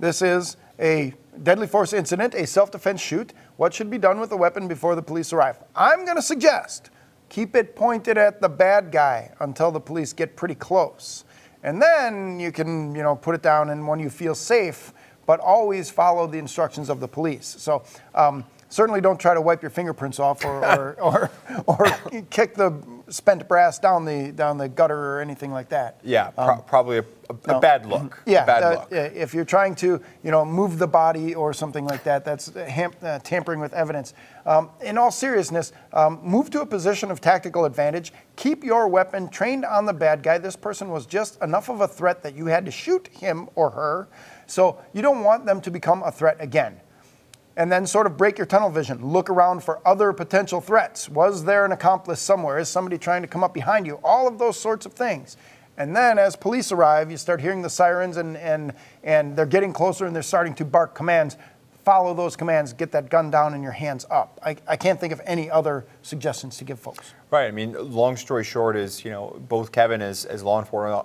[0.00, 3.32] this is a deadly force incident, a self defense shoot.
[3.56, 5.58] What should be done with the weapon before the police arrive?
[5.74, 6.90] I'm going to suggest
[7.28, 11.24] keep it pointed at the bad guy until the police get pretty close.
[11.62, 14.92] And then you can, you know, put it down and when you feel safe,
[15.26, 17.56] but always follow the instructions of the police.
[17.58, 17.82] So
[18.14, 21.30] um, certainly don't try to wipe your fingerprints off or, or, or,
[21.66, 22.72] or kick the
[23.08, 26.00] spent brass down the, down the gutter or anything like that.
[26.02, 28.20] Yeah, pro- probably a, a, a bad look.
[28.26, 28.88] Yeah, bad uh, look.
[28.90, 32.94] if you're trying to, you know, move the body or something like that, that's ham-
[33.00, 34.12] uh, tampering with evidence.
[34.44, 38.12] Um, in all seriousness, um, move to a position of tactical advantage.
[38.34, 40.38] Keep your weapon trained on the bad guy.
[40.38, 43.70] This person was just enough of a threat that you had to shoot him or
[43.70, 44.08] her.
[44.48, 46.80] So you don't want them to become a threat again
[47.56, 49.04] and then sort of break your tunnel vision.
[49.04, 51.08] Look around for other potential threats.
[51.08, 52.58] Was there an accomplice somewhere?
[52.58, 54.00] Is somebody trying to come up behind you?
[54.02, 55.36] All of those sorts of things.
[55.76, 59.72] And then as police arrive, you start hearing the sirens and, and, and they're getting
[59.72, 61.36] closer and they're starting to bark commands.
[61.84, 64.40] Follow those commands, get that gun down and your hands up.
[64.42, 67.12] I, I can't think of any other suggestions to give folks.
[67.34, 67.48] Right.
[67.48, 71.04] I mean, long story short is, you know, both Kevin as, as law enforcement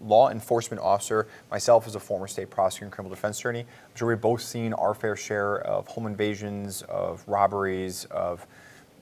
[0.00, 3.62] law enforcement officer, myself as a former state prosecutor and criminal defense attorney.
[3.62, 8.46] I'm sure we've both seen our fair share of home invasions, of robberies, of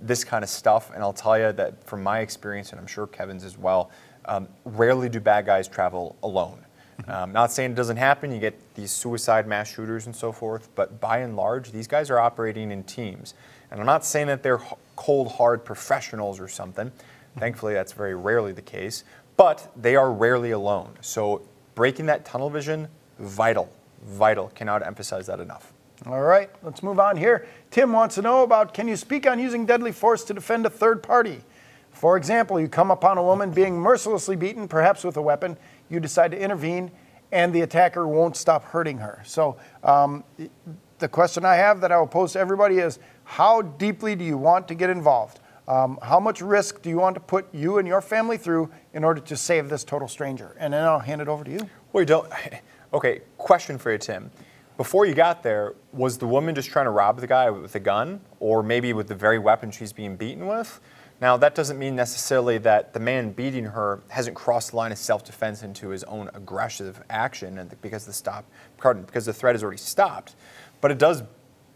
[0.01, 0.91] this kind of stuff.
[0.95, 3.91] And I'll tell you that from my experience, and I'm sure Kevin's as well,
[4.25, 6.65] um, rarely do bad guys travel alone.
[7.07, 8.33] Um, not saying it doesn't happen.
[8.33, 12.09] You get these suicide mass shooters and so forth, but by and large, these guys
[12.09, 13.35] are operating in teams.
[13.71, 14.61] And I'm not saying that they're
[15.03, 16.93] cold, hard professionals or something.
[17.37, 19.03] Thankfully, that's very rarely the case.
[19.37, 20.93] But they are rarely alone.
[21.01, 21.43] So
[21.75, 22.87] breaking that tunnel vision,
[23.19, 23.73] vital,
[24.05, 24.49] vital.
[24.55, 25.73] Cannot emphasize that enough.
[26.07, 27.47] All right, let's move on here.
[27.71, 30.71] Tim wants to know about can you speak on using deadly force to defend a
[30.71, 31.41] third party?
[31.91, 35.57] For example, you come upon a woman being mercilessly beaten, perhaps with a weapon.
[35.91, 36.93] You decide to intervene,
[37.33, 39.21] and the attacker won't stop hurting her.
[39.25, 40.23] So, um,
[40.99, 44.37] the question I have that I will pose to everybody is how deeply do you
[44.37, 45.41] want to get involved?
[45.69, 49.05] Um, how much risk do you want to put you and your family through in
[49.05, 50.57] order to save this total stranger?
[50.59, 51.61] And then I'll hand it over to you.
[51.93, 52.31] Well, you don't.
[52.95, 54.31] Okay, question for you, Tim.
[54.77, 57.81] Before you got there, was the woman just trying to rob the guy with a
[57.81, 60.79] gun, or maybe with the very weapon she's being beaten with?
[61.19, 64.99] Now, that doesn't mean necessarily that the man beating her hasn't crossed the line of
[64.99, 68.45] self-defense into his own aggressive action, and because the stop,
[68.77, 70.35] pardon, because the threat has already stopped.
[70.83, 71.23] But it does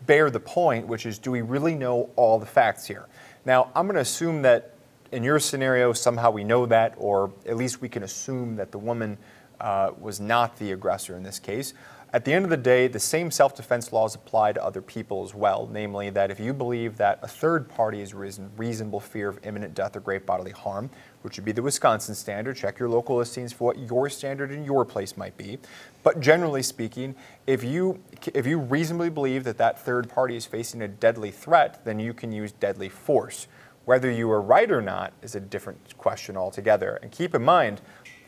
[0.04, 3.06] bear the point, which is, do we really know all the facts here?
[3.44, 4.72] Now, I'm going to assume that
[5.12, 8.78] in your scenario, somehow we know that, or at least we can assume that the
[8.78, 9.18] woman
[9.61, 11.72] uh, was not the aggressor in this case.
[12.12, 15.24] At the end of the day, the same self defense laws apply to other people
[15.24, 19.28] as well, namely that if you believe that a third party is reason, reasonable fear
[19.28, 20.88] of imminent death or great bodily harm,
[21.26, 24.64] which would be the Wisconsin standard, check your local listings for what your standard in
[24.64, 25.58] your place might be.
[26.04, 27.16] But generally speaking,
[27.48, 28.00] if you,
[28.32, 32.14] if you reasonably believe that that third party is facing a deadly threat, then you
[32.14, 33.48] can use deadly force.
[33.86, 37.00] Whether you are right or not is a different question altogether.
[37.02, 37.80] And keep in mind,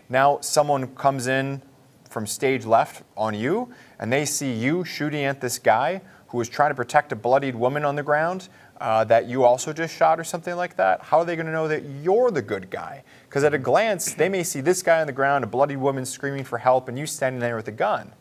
[0.09, 1.63] Now someone comes in
[2.09, 6.49] from stage left on you, and they see you shooting at this guy who is
[6.49, 8.49] trying to protect a bloodied woman on the ground
[8.81, 11.53] uh, that you also just shot or something like that, how are they going to
[11.53, 13.03] know that you're the good guy?
[13.29, 16.05] Because at a glance, they may see this guy on the ground, a bloody woman
[16.05, 18.13] screaming for help, and you standing there with a gun.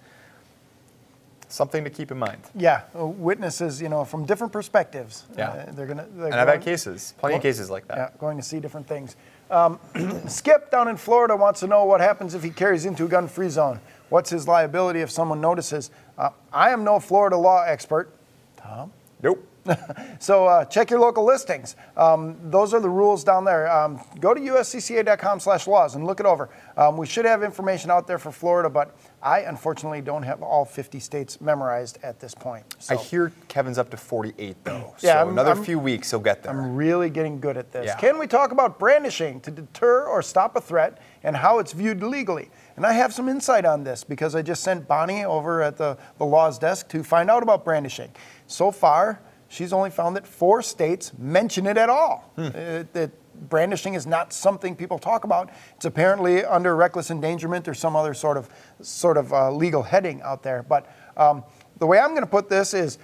[1.50, 2.42] Something to keep in mind.
[2.56, 5.26] Yeah, uh, witnesses, you know, from different perspectives.
[5.38, 5.50] Yeah.
[5.50, 6.06] Uh, they're gonna.
[6.14, 7.98] They're And I've had going- cases, plenty of cases like that.
[7.98, 9.16] Yeah, going to see different things.
[9.50, 9.80] Um,
[10.28, 13.48] Skip down in Florida wants to know what happens if he carries into a gun-free
[13.48, 13.80] zone.
[14.10, 15.90] What's his liability if someone notices?
[16.18, 18.14] Uh, I am no Florida law expert.
[18.58, 18.92] Tom?
[19.24, 19.47] Nope.
[20.20, 21.76] So uh, check your local listings.
[21.96, 23.70] Um, those are the rules down there.
[23.72, 26.50] Um, go to uscca.com/laws and look it over.
[26.76, 30.66] Um, we should have information out there for Florida, but I unfortunately don't have all
[30.66, 32.66] 50 states memorized at this point.
[32.80, 34.94] So I hear Kevin's up to 48 though.
[35.02, 36.52] Yeah, so I'm- another I'm- few weeks he'll get there.
[36.52, 37.86] I'm really getting good at this.
[37.86, 37.96] Yeah.
[37.98, 42.02] Can we talk about brandishing to deter or stop a threat and how it's viewed
[42.02, 42.50] legally?
[42.76, 45.98] And I have some insight on this because I just sent Bonnie over at the,
[46.18, 48.10] the law's desk to find out about brandishing.
[48.48, 52.32] So far, she's only found that four states mention it at all.
[52.36, 52.48] Hmm.
[52.48, 53.12] Uh, that
[53.50, 55.50] brandishing is not something people talk about.
[55.76, 58.50] It's apparently under reckless endangerment or some other sort of
[58.82, 60.64] sort of uh, legal heading out there.
[60.64, 61.44] But um,
[61.78, 62.98] the way I'm going to put this is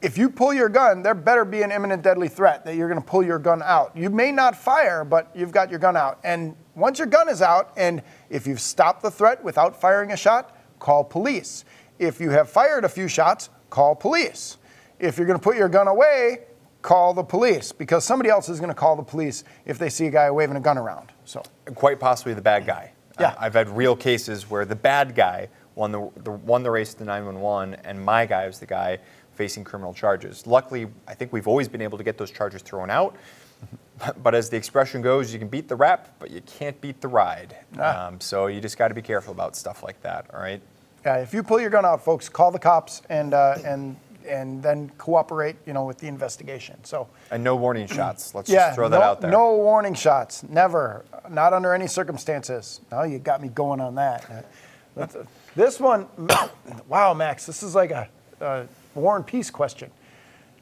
[0.00, 3.00] if you pull your gun, there better be an imminent deadly threat that you're going
[3.00, 3.96] to pull your gun out.
[3.96, 6.18] You may not fire, but you've got your gun out.
[6.24, 10.16] And once your gun is out, and if you've stopped the threat without firing a
[10.16, 11.64] shot, call police.
[12.00, 14.58] If you have fired a few shots, call police.
[15.02, 16.44] If you're going to put your gun away,
[16.80, 20.06] call the police because somebody else is going to call the police if they see
[20.06, 21.10] a guy waving a gun around.
[21.24, 21.42] So,
[21.74, 22.92] Quite possibly the bad guy.
[23.18, 23.30] Yeah.
[23.30, 26.94] Uh, I've had real cases where the bad guy won the, the won the race
[26.94, 28.98] to 911, and my guy was the guy
[29.34, 30.46] facing criminal charges.
[30.46, 33.16] Luckily, I think we've always been able to get those charges thrown out.
[34.20, 37.06] But as the expression goes, you can beat the rap, but you can't beat the
[37.06, 37.54] ride.
[37.78, 38.08] Ah.
[38.08, 40.26] Um, so you just got to be careful about stuff like that.
[40.34, 40.60] All right.
[41.04, 43.94] yeah, if you pull your gun out, folks, call the cops and uh, and
[44.26, 46.82] and then cooperate, you know, with the investigation.
[46.84, 47.08] So.
[47.30, 48.34] And no warning shots.
[48.34, 49.30] Let's Yeah, just throw that no, out there.
[49.30, 52.80] no warning shots, never, not under any circumstances.
[52.90, 54.46] Now you got me going on that.
[54.94, 56.06] That's a- this one,
[56.88, 58.08] wow, Max, this is like a,
[58.40, 59.90] a War and Peace question.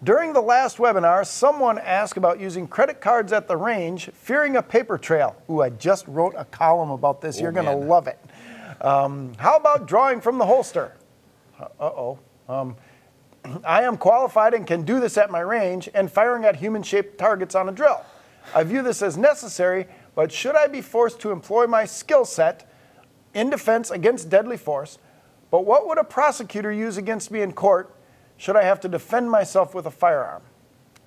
[0.02, 4.62] During the last webinar, someone asked about using credit cards at the range, fearing a
[4.62, 5.36] paper trail.
[5.50, 7.38] Ooh, I just wrote a column about this.
[7.38, 7.86] You're going to man.
[7.86, 8.18] love it.
[8.80, 10.92] Um, how about drawing from the holster?
[11.60, 12.18] Uh oh.
[12.48, 12.76] Um,
[13.64, 17.18] I am qualified and can do this at my range and firing at human shaped
[17.18, 18.04] targets on a drill.
[18.54, 22.70] I view this as necessary, but should I be forced to employ my skill set
[23.34, 24.98] in defense against deadly force?
[25.50, 27.94] But what would a prosecutor use against me in court
[28.36, 30.42] should I have to defend myself with a firearm?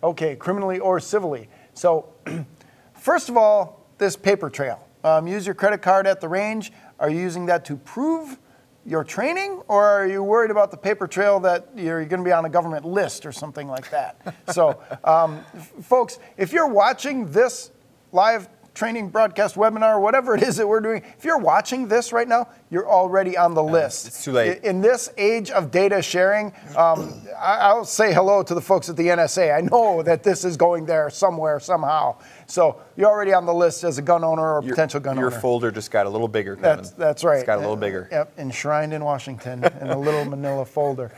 [0.04, 1.50] Okay, criminally or civilly.
[1.74, 2.14] So,
[2.94, 4.88] first of all, this paper trail.
[5.04, 6.72] Um, use your credit card at the range.
[7.00, 8.38] Are you using that to prove
[8.86, 12.32] your training, or are you worried about the paper trail that you're going to be
[12.32, 14.36] on a government list or something like that?
[14.52, 15.44] so, um,
[15.82, 17.72] folks, if you're watching this
[18.12, 22.28] live training broadcast webinar, whatever it is that we're doing, if you're watching this right
[22.28, 24.08] now, you're already on the list.
[24.08, 24.64] it's too late.
[24.64, 29.08] In this age of data sharing, um, I'll say hello to the folks at the
[29.08, 29.56] NSA.
[29.56, 32.18] I know that this is going there somewhere, somehow.
[32.48, 35.26] So you're already on the list as a gun owner or Your- potential gun your
[35.28, 35.36] owner.
[35.36, 36.56] Your folder just got a little bigger.
[36.56, 37.00] That's Kevin.
[37.06, 37.38] that's right.
[37.38, 38.08] It's got a little bigger.
[38.12, 41.12] Uh, Yep, enshrined in Washington in a little Manila folder.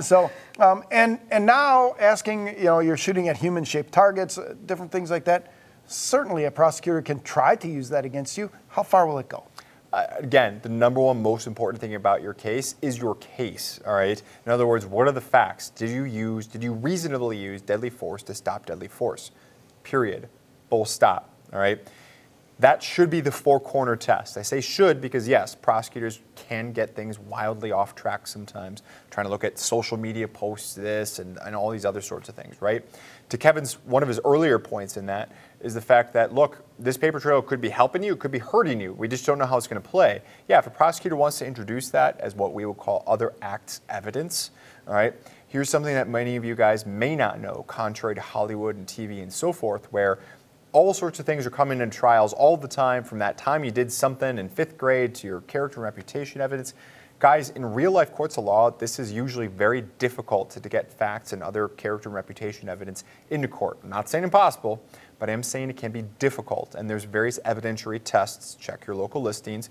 [0.00, 4.90] So, um, and and now asking, you know, you're shooting at human-shaped targets, uh, different
[4.92, 5.52] things like that.
[5.90, 8.48] Certainly, a prosecutor can try to use that against you.
[8.68, 9.42] How far will it go?
[9.92, 13.94] Uh, again, the number one most important thing about your case is your case, all
[13.94, 14.22] right?
[14.46, 15.70] In other words, what are the facts?
[15.70, 19.32] Did you use, did you reasonably use deadly force to stop deadly force?
[19.82, 20.28] Period.
[20.68, 21.80] Full stop, all right?
[22.60, 24.36] That should be the four corner test.
[24.36, 29.30] I say should because, yes, prosecutors can get things wildly off track sometimes, trying to
[29.30, 32.84] look at social media posts, this, and, and all these other sorts of things, right?
[33.30, 36.96] To Kevin's, one of his earlier points in that is the fact that, look, this
[36.96, 38.92] paper trail could be helping you, it could be hurting you.
[38.92, 40.20] We just don't know how it's going to play.
[40.48, 43.82] Yeah, if a prosecutor wants to introduce that as what we would call other acts
[43.88, 44.50] evidence,
[44.88, 45.14] all right,
[45.46, 49.22] here's something that many of you guys may not know, contrary to Hollywood and TV
[49.22, 50.18] and so forth, where
[50.72, 53.70] all sorts of things are coming in trials all the time from that time you
[53.70, 56.74] did something in fifth grade to your character and reputation evidence.
[57.20, 60.90] Guys, in real life courts of law, this is usually very difficult to, to get
[60.90, 63.78] facts and other character and reputation evidence into court.
[63.84, 64.82] I'm not saying impossible,
[65.18, 66.74] but I am saying it can be difficult.
[66.74, 68.54] And there's various evidentiary tests.
[68.54, 69.68] Check your local listings.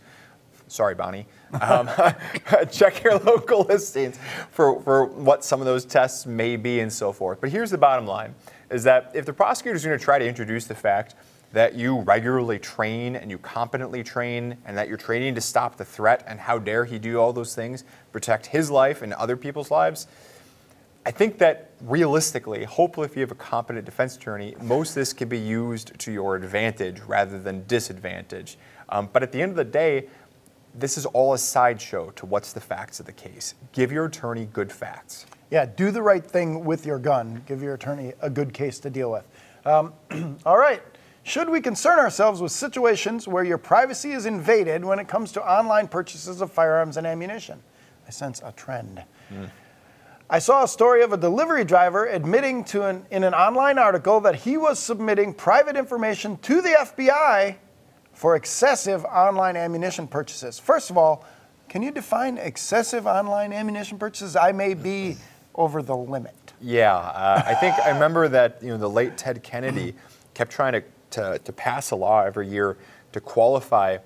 [0.67, 1.25] Sorry, Bonnie.
[1.59, 1.89] Um,
[2.71, 4.19] check your local listings
[4.51, 7.41] for, for what some of those tests may be and so forth.
[7.41, 8.35] But here's the bottom line
[8.69, 11.15] is that if the prosecutor is going to try to introduce the fact
[11.51, 15.85] that you regularly train and you competently train and that you're training to stop the
[15.85, 19.71] threat and how dare he do all those things, protect his life and other people's
[19.71, 20.07] lives.
[21.05, 25.13] I think that realistically, hopefully, if you have a competent defense attorney, most of this
[25.13, 28.57] can be used to your advantage rather than disadvantage.
[28.89, 30.07] Um, but at the end of the day,
[30.75, 33.55] this is all a sideshow to what's the facts of the case.
[33.71, 35.25] Give your attorney good facts.
[35.49, 37.41] Yeah, do the right thing with your gun.
[37.47, 39.25] Give your attorney a good case to deal with.
[39.65, 39.93] Um,
[40.45, 40.83] all right.
[41.29, 45.43] Should we concern ourselves with situations where your privacy is invaded when it comes to
[45.47, 47.61] online purchases of firearms and ammunition?
[48.07, 49.03] I sense a trend.
[49.31, 49.51] Mm.
[50.27, 54.19] I saw a story of a delivery driver admitting to an, in an online article
[54.21, 57.57] that he was submitting private information to the FBI
[58.11, 60.57] for excessive online ammunition purchases.
[60.57, 61.25] First of all,
[61.67, 64.35] can you define excessive online ammunition purchases?
[64.35, 65.17] I may be
[65.53, 66.53] over the limit.
[66.59, 69.93] Yeah, uh, I think I remember that you know the late Ted Kennedy
[70.33, 72.77] kept trying to, to, to pass a law every year
[73.11, 73.97] to qualify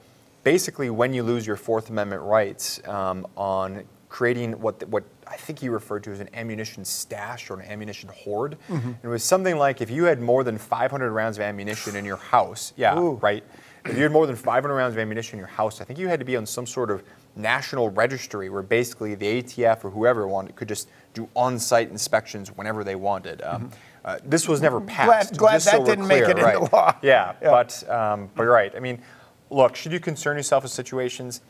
[0.44, 5.60] basically when you lose your Fourth Amendment rights um, on creating what what I think
[5.60, 8.58] he referred to as an ammunition stash or an ammunition hoard.
[8.70, 8.92] Mm-hmm.
[9.02, 12.18] It was something like if you had more than 500 rounds of ammunition in your
[12.18, 13.14] house, yeah, Ooh.
[13.14, 13.44] right
[13.86, 16.08] if you had more than 500 rounds of ammunition in your house, I think you
[16.08, 17.04] had to be on some sort of
[17.36, 22.84] national registry where basically the ATF or whoever wanted could just do on-site inspections whenever
[22.84, 23.42] they wanted.
[23.42, 23.76] Um, mm-hmm.
[24.06, 25.38] Uh, this was never passed.
[25.38, 26.56] Glad, glad that so didn't clear, make it right.
[26.56, 26.96] into law.
[27.02, 27.50] Yeah, yeah.
[27.50, 28.74] but um, but you're right.
[28.76, 29.02] I mean,
[29.50, 31.42] look, should you concern yourself with situations?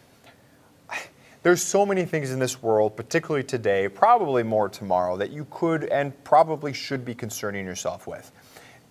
[1.42, 5.84] There's so many things in this world, particularly today, probably more tomorrow, that you could
[5.86, 8.32] and probably should be concerning yourself with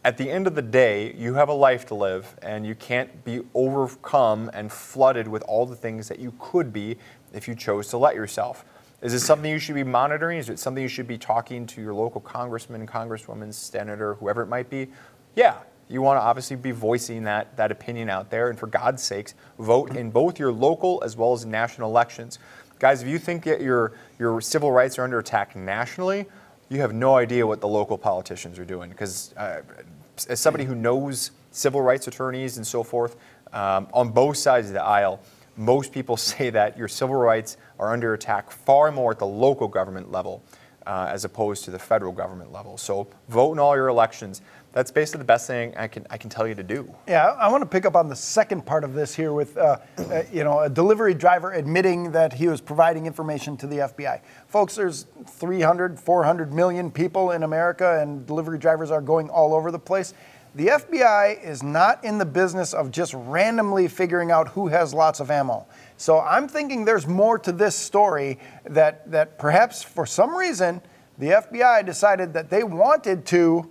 [0.04, 3.24] at the end of the day, you have a life to live, and you can't
[3.24, 6.96] be overcome and flooded with all the things that you could be
[7.32, 8.64] if you chose to let yourself.
[9.02, 10.38] Is this something you should be monitoring?
[10.38, 14.46] Is it something you should be talking to your local congressman, congresswoman, senator, whoever it
[14.46, 14.88] might be?
[15.34, 15.56] Yeah,
[15.88, 19.34] you want to obviously be voicing that, that opinion out there, and for God's sakes,
[19.58, 22.38] vote in both your local as well as national elections.
[22.78, 26.26] Guys, if you think that your, your civil rights are under attack nationally,
[26.68, 28.88] you have no idea what the local politicians are doing.
[28.88, 29.62] Because uh,
[30.28, 33.16] as somebody who knows civil rights attorneys and so forth
[33.52, 35.20] um, on both sides of the aisle,
[35.56, 39.68] most people say that your civil rights are under attack far more at the local
[39.68, 40.42] government level
[40.86, 42.76] uh, as opposed to the federal government level.
[42.76, 46.30] So vote in all your elections that's basically the best thing I can I can
[46.30, 46.92] tell you to do.
[47.06, 49.78] Yeah, I want to pick up on the second part of this here with uh,
[49.98, 54.20] uh, you know a delivery driver admitting that he was providing information to the FBI.
[54.48, 59.70] Folks, there's 300, 400 million people in America, and delivery drivers are going all over
[59.70, 60.14] the place.
[60.54, 65.18] The FBI is not in the business of just randomly figuring out who has lots
[65.18, 65.66] of ammo.
[65.96, 70.82] So I'm thinking there's more to this story that that perhaps for some reason
[71.18, 73.70] the FBI decided that they wanted to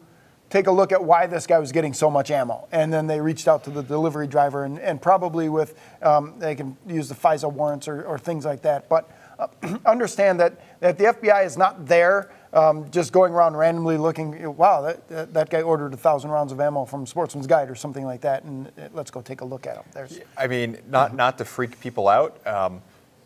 [0.49, 2.67] take a look at why this guy was getting so much ammo.
[2.71, 6.55] And then they reached out to the delivery driver, and, and probably with, um, they
[6.55, 8.89] can use the FISA warrants or, or things like that.
[8.89, 9.47] But uh,
[9.85, 14.81] understand that, that the FBI is not there um, just going around randomly looking, wow,
[14.81, 18.05] that, that, that guy ordered a thousand rounds of ammo from Sportsman's Guide or something
[18.05, 19.85] like that, and uh, let's go take a look at them.
[19.93, 22.81] There's, I mean, not, not to freak people out, um,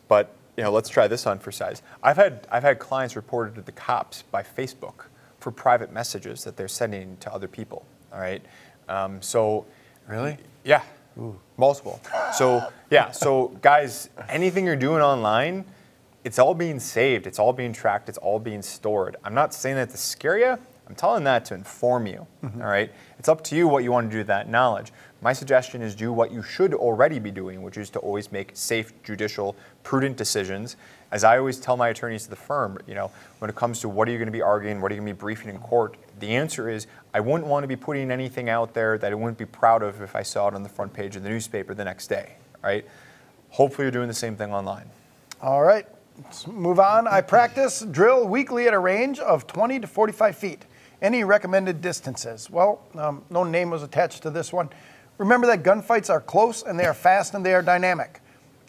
[0.08, 1.82] but you know, let's try this on for size.
[2.02, 5.06] I've had, I've had clients reported to the cops by Facebook
[5.40, 7.86] for private messages that they're sending to other people.
[8.14, 8.42] All right.
[8.88, 9.66] Um, so,
[10.08, 10.38] really?
[10.64, 10.82] Yeah.
[11.18, 11.40] Ooh.
[11.58, 12.00] Multiple.
[12.34, 13.12] So, yeah.
[13.12, 15.66] So, guys, anything you're doing online,
[16.26, 17.28] it's all being saved.
[17.28, 18.10] It's all being tracked.
[18.10, 19.16] It's all being stored.
[19.24, 20.58] I'm not saying that to scare you.
[20.88, 22.28] I'm telling that to inform you.
[22.44, 22.62] Mm-hmm.
[22.62, 22.92] All right.
[23.18, 24.92] It's up to you what you want to do with that knowledge.
[25.22, 28.52] My suggestion is do what you should already be doing, which is to always make
[28.54, 30.76] safe, judicial, prudent decisions
[31.12, 33.10] as I always tell my attorneys to the firm, you know,
[33.40, 35.08] when it comes to what are you going to be arguing, what are you going
[35.08, 38.50] to be briefing in court, the answer is I wouldn't want to be putting anything
[38.50, 40.94] out there that I wouldn't be proud of if I saw it on the front
[40.94, 42.86] page of the newspaper the next day, right?
[43.52, 44.90] Hopefully you're doing the same thing online.
[45.42, 45.88] All right,
[46.24, 47.08] let's move on.
[47.08, 50.66] I practice drill weekly at a range of 20 to 45 feet.
[51.02, 52.50] Any recommended distances?
[52.50, 54.70] Well, um, no name was attached to this one.
[55.18, 58.22] Remember that gunfights are close and they are fast and they are dynamic.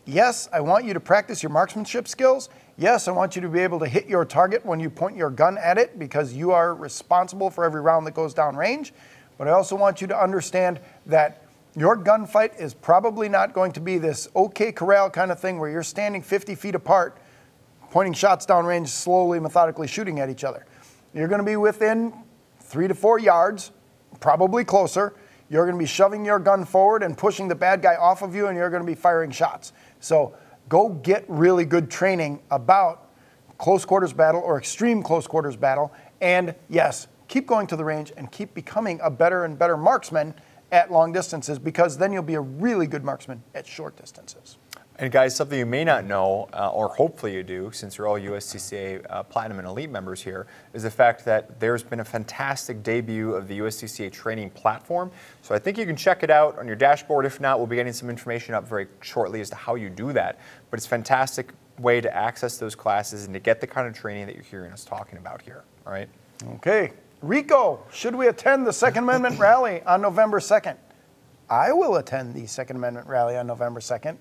[0.04, 2.48] Yes, I want you to practice your marksmanship skills.
[2.78, 5.30] Yes, I want you to be able to hit your target when you point your
[5.30, 8.92] gun at it because you are responsible for every round that goes down range.
[9.38, 11.42] But I also want you to understand that
[11.74, 15.70] your gunfight is probably not going to be this OK corral kind of thing where
[15.70, 17.18] you're standing 50 feet apart,
[17.96, 20.66] pointing shots downrange, slowly, methodically shooting at each other.
[21.14, 22.12] You're going to be within
[22.61, 23.70] three to four yards,
[24.20, 25.14] probably closer.
[25.49, 28.34] You're going to be shoving your gun forward and pushing the bad guy off of
[28.34, 29.72] you, and you're going to be firing shots.
[30.01, 30.34] So
[30.68, 33.09] go get really good training about
[33.57, 35.90] close quarters battle or extreme close quarters battle.
[36.20, 40.34] And yes, keep going to the range and keep becoming a better and better marksman
[40.70, 44.59] at long distances because then you'll be a really good marksman at short distances.
[44.99, 48.18] And guys, something you may not know, uh, or hopefully you do, since you're all
[48.18, 52.82] USCCA uh, Platinum and Elite members here, is the fact that there's been a fantastic
[52.82, 55.11] debut of the USCCA training platform.
[55.42, 57.26] So I think you can check it out on your dashboard.
[57.26, 60.14] If not, we'll be getting some information up very shortly as to how you do
[60.14, 60.38] that.
[60.70, 63.92] But it's a fantastic way to access those classes and to get the kind of
[63.92, 65.62] training that you're hearing us talking about here.
[65.86, 66.09] All right.
[66.55, 66.92] Okay.
[67.20, 70.76] Rico, should we attend the Second Amendment rally on November 2nd?
[71.51, 74.16] I will attend the Second Amendment rally on November 2nd.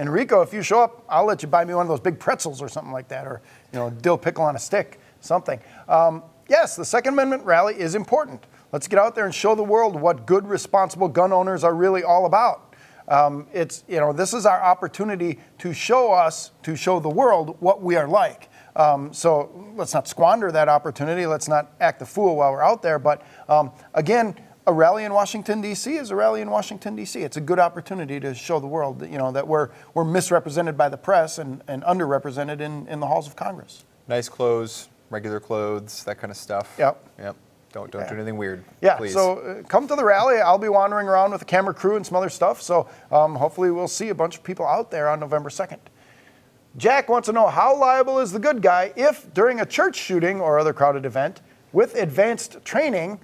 [0.00, 2.18] And Rico, if you show up, I'll let you buy me one of those big
[2.18, 5.60] pretzels or something like that, or you know, dill pickle on a stick, something.
[5.90, 8.46] Um, yes, the Second Amendment rally is important.
[8.72, 12.02] Let's get out there and show the world what good, responsible gun owners are really
[12.02, 12.74] all about.
[13.08, 17.58] Um, it's you know, this is our opportunity to show us, to show the world
[17.60, 18.48] what we are like.
[18.76, 21.26] Um, so let's not squander that opportunity.
[21.26, 22.98] Let's not act a fool while we're out there.
[22.98, 23.20] But
[23.50, 24.34] um, again,
[24.70, 25.96] a rally in Washington D.C.
[25.96, 27.20] is a rally in Washington D.C.
[27.20, 30.78] It's a good opportunity to show the world, that, you know, that we're we're misrepresented
[30.78, 33.84] by the press and, and underrepresented in, in the halls of Congress.
[34.06, 36.76] Nice clothes, regular clothes, that kind of stuff.
[36.78, 37.04] Yep.
[37.18, 37.36] Yep.
[37.72, 38.08] Don't don't Yeah.
[38.10, 38.64] do anything weird.
[38.80, 39.12] Yeah, please.
[39.12, 40.38] so uh, come to the rally.
[40.40, 42.62] I'll be wandering around with a camera crew and some other stuff.
[42.62, 45.78] So um, hopefully we'll see a bunch of people out there on November 2nd.
[46.76, 50.40] Jack wants to know how liable is the good guy if during a church shooting
[50.40, 51.40] or other crowded event
[51.72, 53.18] with advanced training,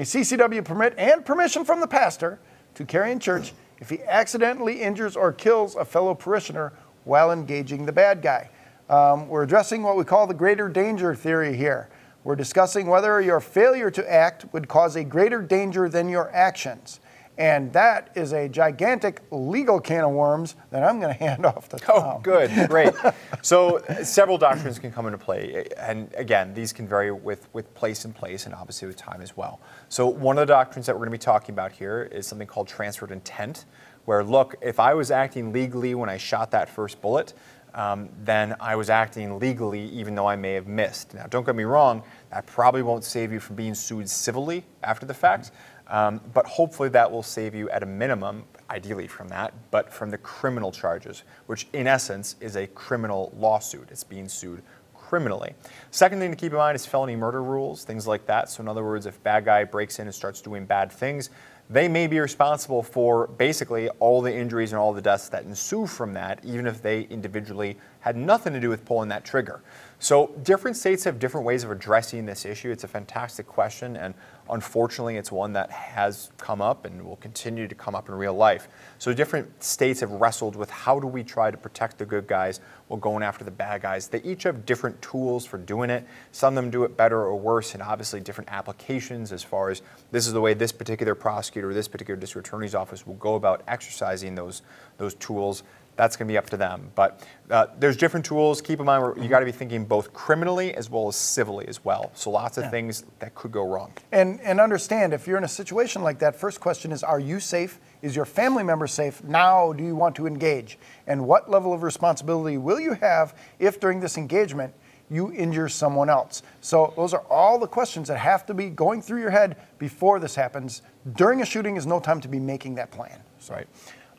[0.00, 2.38] a CCW permit and permission from the pastor
[2.74, 6.72] to carry in church if he accidentally injures or kills a fellow parishioner
[7.04, 8.48] while engaging the bad guy.
[8.88, 11.90] Um, we're addressing what we call the greater danger theory here.
[12.24, 17.00] We're discussing whether your failure to act would cause a greater danger than your actions.
[17.40, 21.70] And that is a gigantic legal can of worms that I'm going to hand off
[21.70, 21.96] to Tom.
[21.96, 22.92] Oh, good, great.
[23.42, 28.04] so several doctrines can come into play, and again, these can vary with, with place
[28.04, 29.58] and place, and obviously with time as well.
[29.88, 32.46] So one of the doctrines that we're going to be talking about here is something
[32.46, 33.64] called transferred intent,
[34.04, 37.32] where look, if I was acting legally when I shot that first bullet,
[37.72, 41.14] um, then I was acting legally even though I may have missed.
[41.14, 45.06] Now, don't get me wrong, that probably won't save you from being sued civilly after
[45.06, 45.52] the fact.
[45.90, 50.10] Um, but hopefully that will save you at a minimum, ideally from that, but from
[50.10, 53.88] the criminal charges, which in essence is a criminal lawsuit.
[53.90, 54.62] It's being sued
[54.94, 55.54] criminally.
[55.90, 58.48] Second thing to keep in mind is felony murder rules, things like that.
[58.48, 61.30] So in other words, if bad guy breaks in and starts doing bad things,
[61.68, 65.86] they may be responsible for basically all the injuries and all the deaths that ensue
[65.86, 69.62] from that, even if they individually had nothing to do with pulling that trigger.
[70.02, 72.70] So different states have different ways of addressing this issue.
[72.70, 74.14] It's a fantastic question, and
[74.48, 78.32] unfortunately, it's one that has come up and will continue to come up in real
[78.32, 78.66] life.
[78.96, 82.60] So different states have wrestled with how do we try to protect the good guys
[82.88, 84.08] while going after the bad guys.
[84.08, 86.06] They each have different tools for doing it.
[86.32, 89.82] Some of them do it better or worse, and obviously different applications as far as
[90.12, 93.34] this is the way this particular prosecutor or this particular district attorney's office will go
[93.34, 94.62] about exercising those
[94.96, 95.62] those tools
[96.00, 96.90] that's going to be up to them.
[96.94, 98.62] But uh, there's different tools.
[98.62, 101.84] Keep in mind, you got to be thinking both criminally as well as civilly as
[101.84, 102.10] well.
[102.14, 103.92] So lots of things that could go wrong.
[104.10, 107.38] And, and understand if you're in a situation like that, first question is Are you
[107.38, 107.80] safe?
[108.00, 109.22] Is your family member safe?
[109.24, 110.78] Now, do you want to engage?
[111.06, 114.72] And what level of responsibility will you have if during this engagement
[115.10, 116.42] you injure someone else?
[116.62, 120.18] So, those are all the questions that have to be going through your head before
[120.18, 120.80] this happens.
[121.14, 123.20] During a shooting is no time to be making that plan.
[123.38, 123.66] So, Right.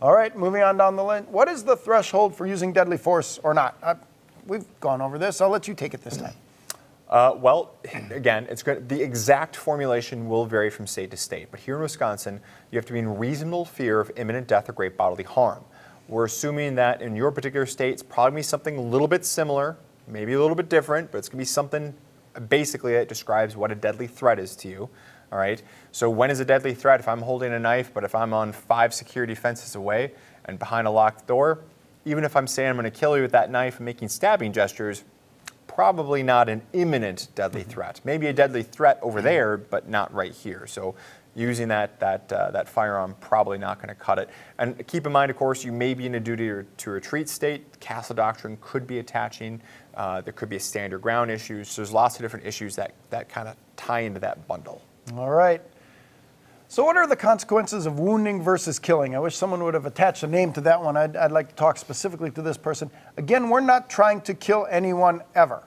[0.01, 1.25] All right, moving on down the line.
[1.25, 3.77] What is the threshold for using deadly force or not?
[3.83, 3.93] Uh,
[4.47, 5.41] we've gone over this.
[5.41, 6.33] I'll let you take it this time.
[7.07, 7.75] Uh, well,
[8.09, 8.89] again, it's good.
[8.89, 12.39] The exact formulation will vary from state to state, but here in Wisconsin,
[12.71, 15.63] you have to be in reasonable fear of imminent death or great bodily harm.
[16.07, 19.77] We're assuming that in your particular state, it's probably something a little bit similar,
[20.07, 21.93] maybe a little bit different, but it's going to be something
[22.49, 24.89] basically that describes what a deadly threat is to you.
[25.31, 25.61] All right.
[25.91, 26.99] So when is a deadly threat?
[26.99, 30.11] If I'm holding a knife, but if I'm on five security fences away
[30.45, 31.59] and behind a locked door,
[32.03, 34.51] even if I'm saying I'm going to kill you with that knife and making stabbing
[34.51, 35.03] gestures,
[35.67, 38.01] probably not an imminent deadly threat.
[38.03, 40.67] Maybe a deadly threat over there, but not right here.
[40.67, 40.95] So
[41.33, 44.29] using that that uh, that firearm probably not going to cut it.
[44.57, 47.29] And keep in mind, of course, you may be in a duty to, to retreat
[47.29, 47.79] state.
[47.79, 49.61] Castle doctrine could be attaching.
[49.93, 51.63] Uh, there could be a stand your ground issue.
[51.63, 54.81] So there's lots of different issues that that kind of tie into that bundle.
[55.15, 55.61] All right.
[56.67, 59.13] So, what are the consequences of wounding versus killing?
[59.13, 60.95] I wish someone would have attached a name to that one.
[60.95, 62.89] I'd, I'd like to talk specifically to this person.
[63.17, 65.63] Again, we're not trying to kill anyone ever.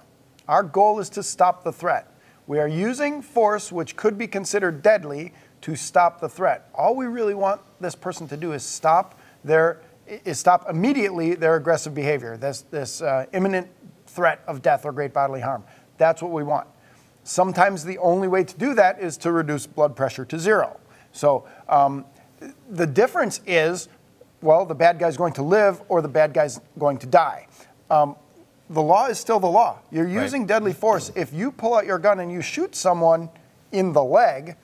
[0.49, 2.11] Our goal is to stop the threat.
[2.47, 6.71] We are using force, which could be considered deadly, to stop the threat.
[6.75, 11.57] All we really want this person to do is stop their is stop immediately their
[11.57, 12.37] aggressive behavior.
[12.37, 13.69] This this uh, imminent
[14.07, 15.65] threat of death or great bodily harm.
[15.99, 16.67] That's what we want.
[17.25, 20.79] Sometimes the only way to do that is to reduce blood pressure to zero.
[21.13, 22.05] So um,
[22.71, 23.89] the difference is,
[24.43, 27.47] well, the bad guy's going to live or the bad guy's going to die.
[27.91, 28.17] Um,
[28.71, 29.79] the law is still the law.
[29.91, 30.23] You're Right.
[30.23, 31.11] using deadly force.
[31.15, 33.31] If you pull out your gun and you shoot someone
[33.73, 34.57] in the leg,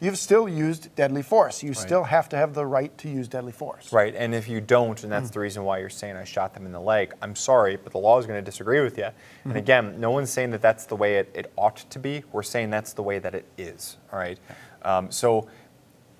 [0.00, 1.62] you've still used deadly force.
[1.62, 3.92] You still have to have the right to use deadly force.
[3.92, 5.34] Right, and if you don't, and that's hmm.
[5.34, 7.98] the reason why you're saying I shot them in the leg, I'm sorry, but the
[7.98, 9.08] law is going to disagree with you.
[9.44, 9.58] And hmm.
[9.58, 12.24] again, no one's saying that that's the way it, it ought to be.
[12.32, 13.96] We're saying that's the way that it is.
[14.12, 14.38] All right.
[14.82, 15.48] Um, so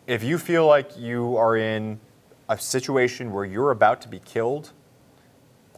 [0.07, 2.01] if you feel like you are in
[2.49, 4.73] a situation where you're about to be killed,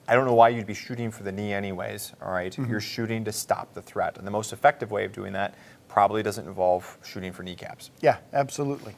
[0.09, 2.12] I don't know why you'd be shooting for the knee, anyways.
[2.22, 2.55] All right?
[2.55, 2.70] Hmm.
[2.70, 4.18] You're shooting to stop the threat.
[4.18, 5.55] And the most effective way of doing that
[5.97, 7.90] probably doesn't involve shooting for kneecaps.
[8.03, 8.94] Yeah, absolutely.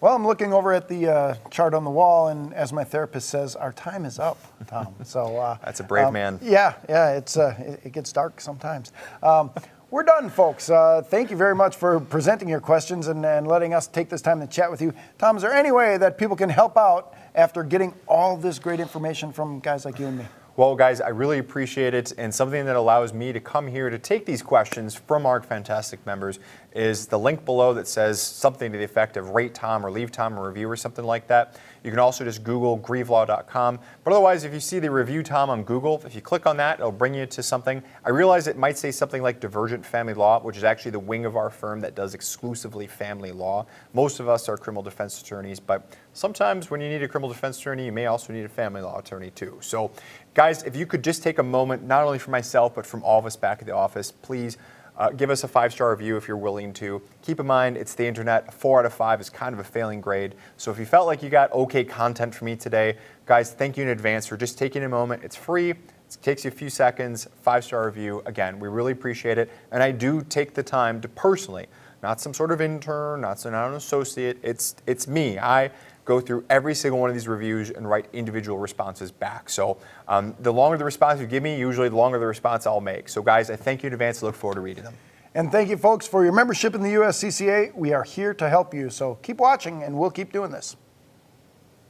[0.00, 3.28] Well, I'm looking over at the uh, chart on the wall, and as my therapist
[3.28, 4.94] says, our time is up, Tom.
[5.04, 6.38] So uh, That's a brave man.
[6.40, 8.92] Yeah, yeah, it's uh, it, it gets dark sometimes.
[9.24, 9.50] Um,
[9.90, 10.70] we're done, folks.
[10.70, 14.22] Uh, thank you very much for presenting your questions and, and letting us take this
[14.22, 14.94] time to chat with you.
[15.18, 18.78] Tom, is there any way that people can help out after getting all this great
[18.78, 20.26] information from guys like you and me?
[20.60, 22.12] Well, guys, I really appreciate it.
[22.18, 26.04] And something that allows me to come here to take these questions from our fantastic
[26.04, 26.38] members
[26.72, 30.12] is the link below that says something to the effect of rate Tom or leave
[30.12, 31.58] Tom a review or something like that.
[31.82, 33.78] You can also just Google grievelaw.com.
[34.04, 36.78] But otherwise, if you see the review Tom on Google, if you click on that,
[36.78, 37.82] it'll bring you to something.
[38.04, 41.24] I realize it might say something like Divergent Family Law, which is actually the wing
[41.24, 43.66] of our firm that does exclusively family law.
[43.92, 47.58] Most of us are criminal defense attorneys, but sometimes when you need a criminal defense
[47.58, 49.58] attorney, you may also need a family law attorney too.
[49.60, 49.90] So,
[50.34, 53.18] guys, if you could just take a moment, not only for myself, but from all
[53.18, 54.56] of us back at the office, please
[55.00, 57.00] uh, give us a five star review if you're willing to.
[57.22, 58.52] Keep in mind, it's the internet.
[58.52, 60.34] Four out of five is kind of a failing grade.
[60.58, 63.82] So if you felt like you got okay content from me today, guys, thank you
[63.82, 65.24] in advance for just taking a moment.
[65.24, 65.70] It's free.
[65.70, 65.78] It
[66.20, 68.22] takes you a few seconds, five star review.
[68.26, 69.50] Again, we really appreciate it.
[69.72, 71.66] And I do take the time to personally,
[72.02, 75.38] not some sort of intern, not, some, not an associate, it's, it's me.
[75.38, 75.70] I
[76.10, 79.48] go through every single one of these reviews and write individual responses back.
[79.48, 82.80] So um, the longer the response you give me, usually the longer the response I'll
[82.80, 83.08] make.
[83.08, 84.20] So guys, I thank you in advance.
[84.20, 84.94] I look forward to reading them.
[85.36, 87.76] And thank you, folks, for your membership in the USCCA.
[87.76, 88.90] We are here to help you.
[88.90, 90.76] So keep watching, and we'll keep doing this.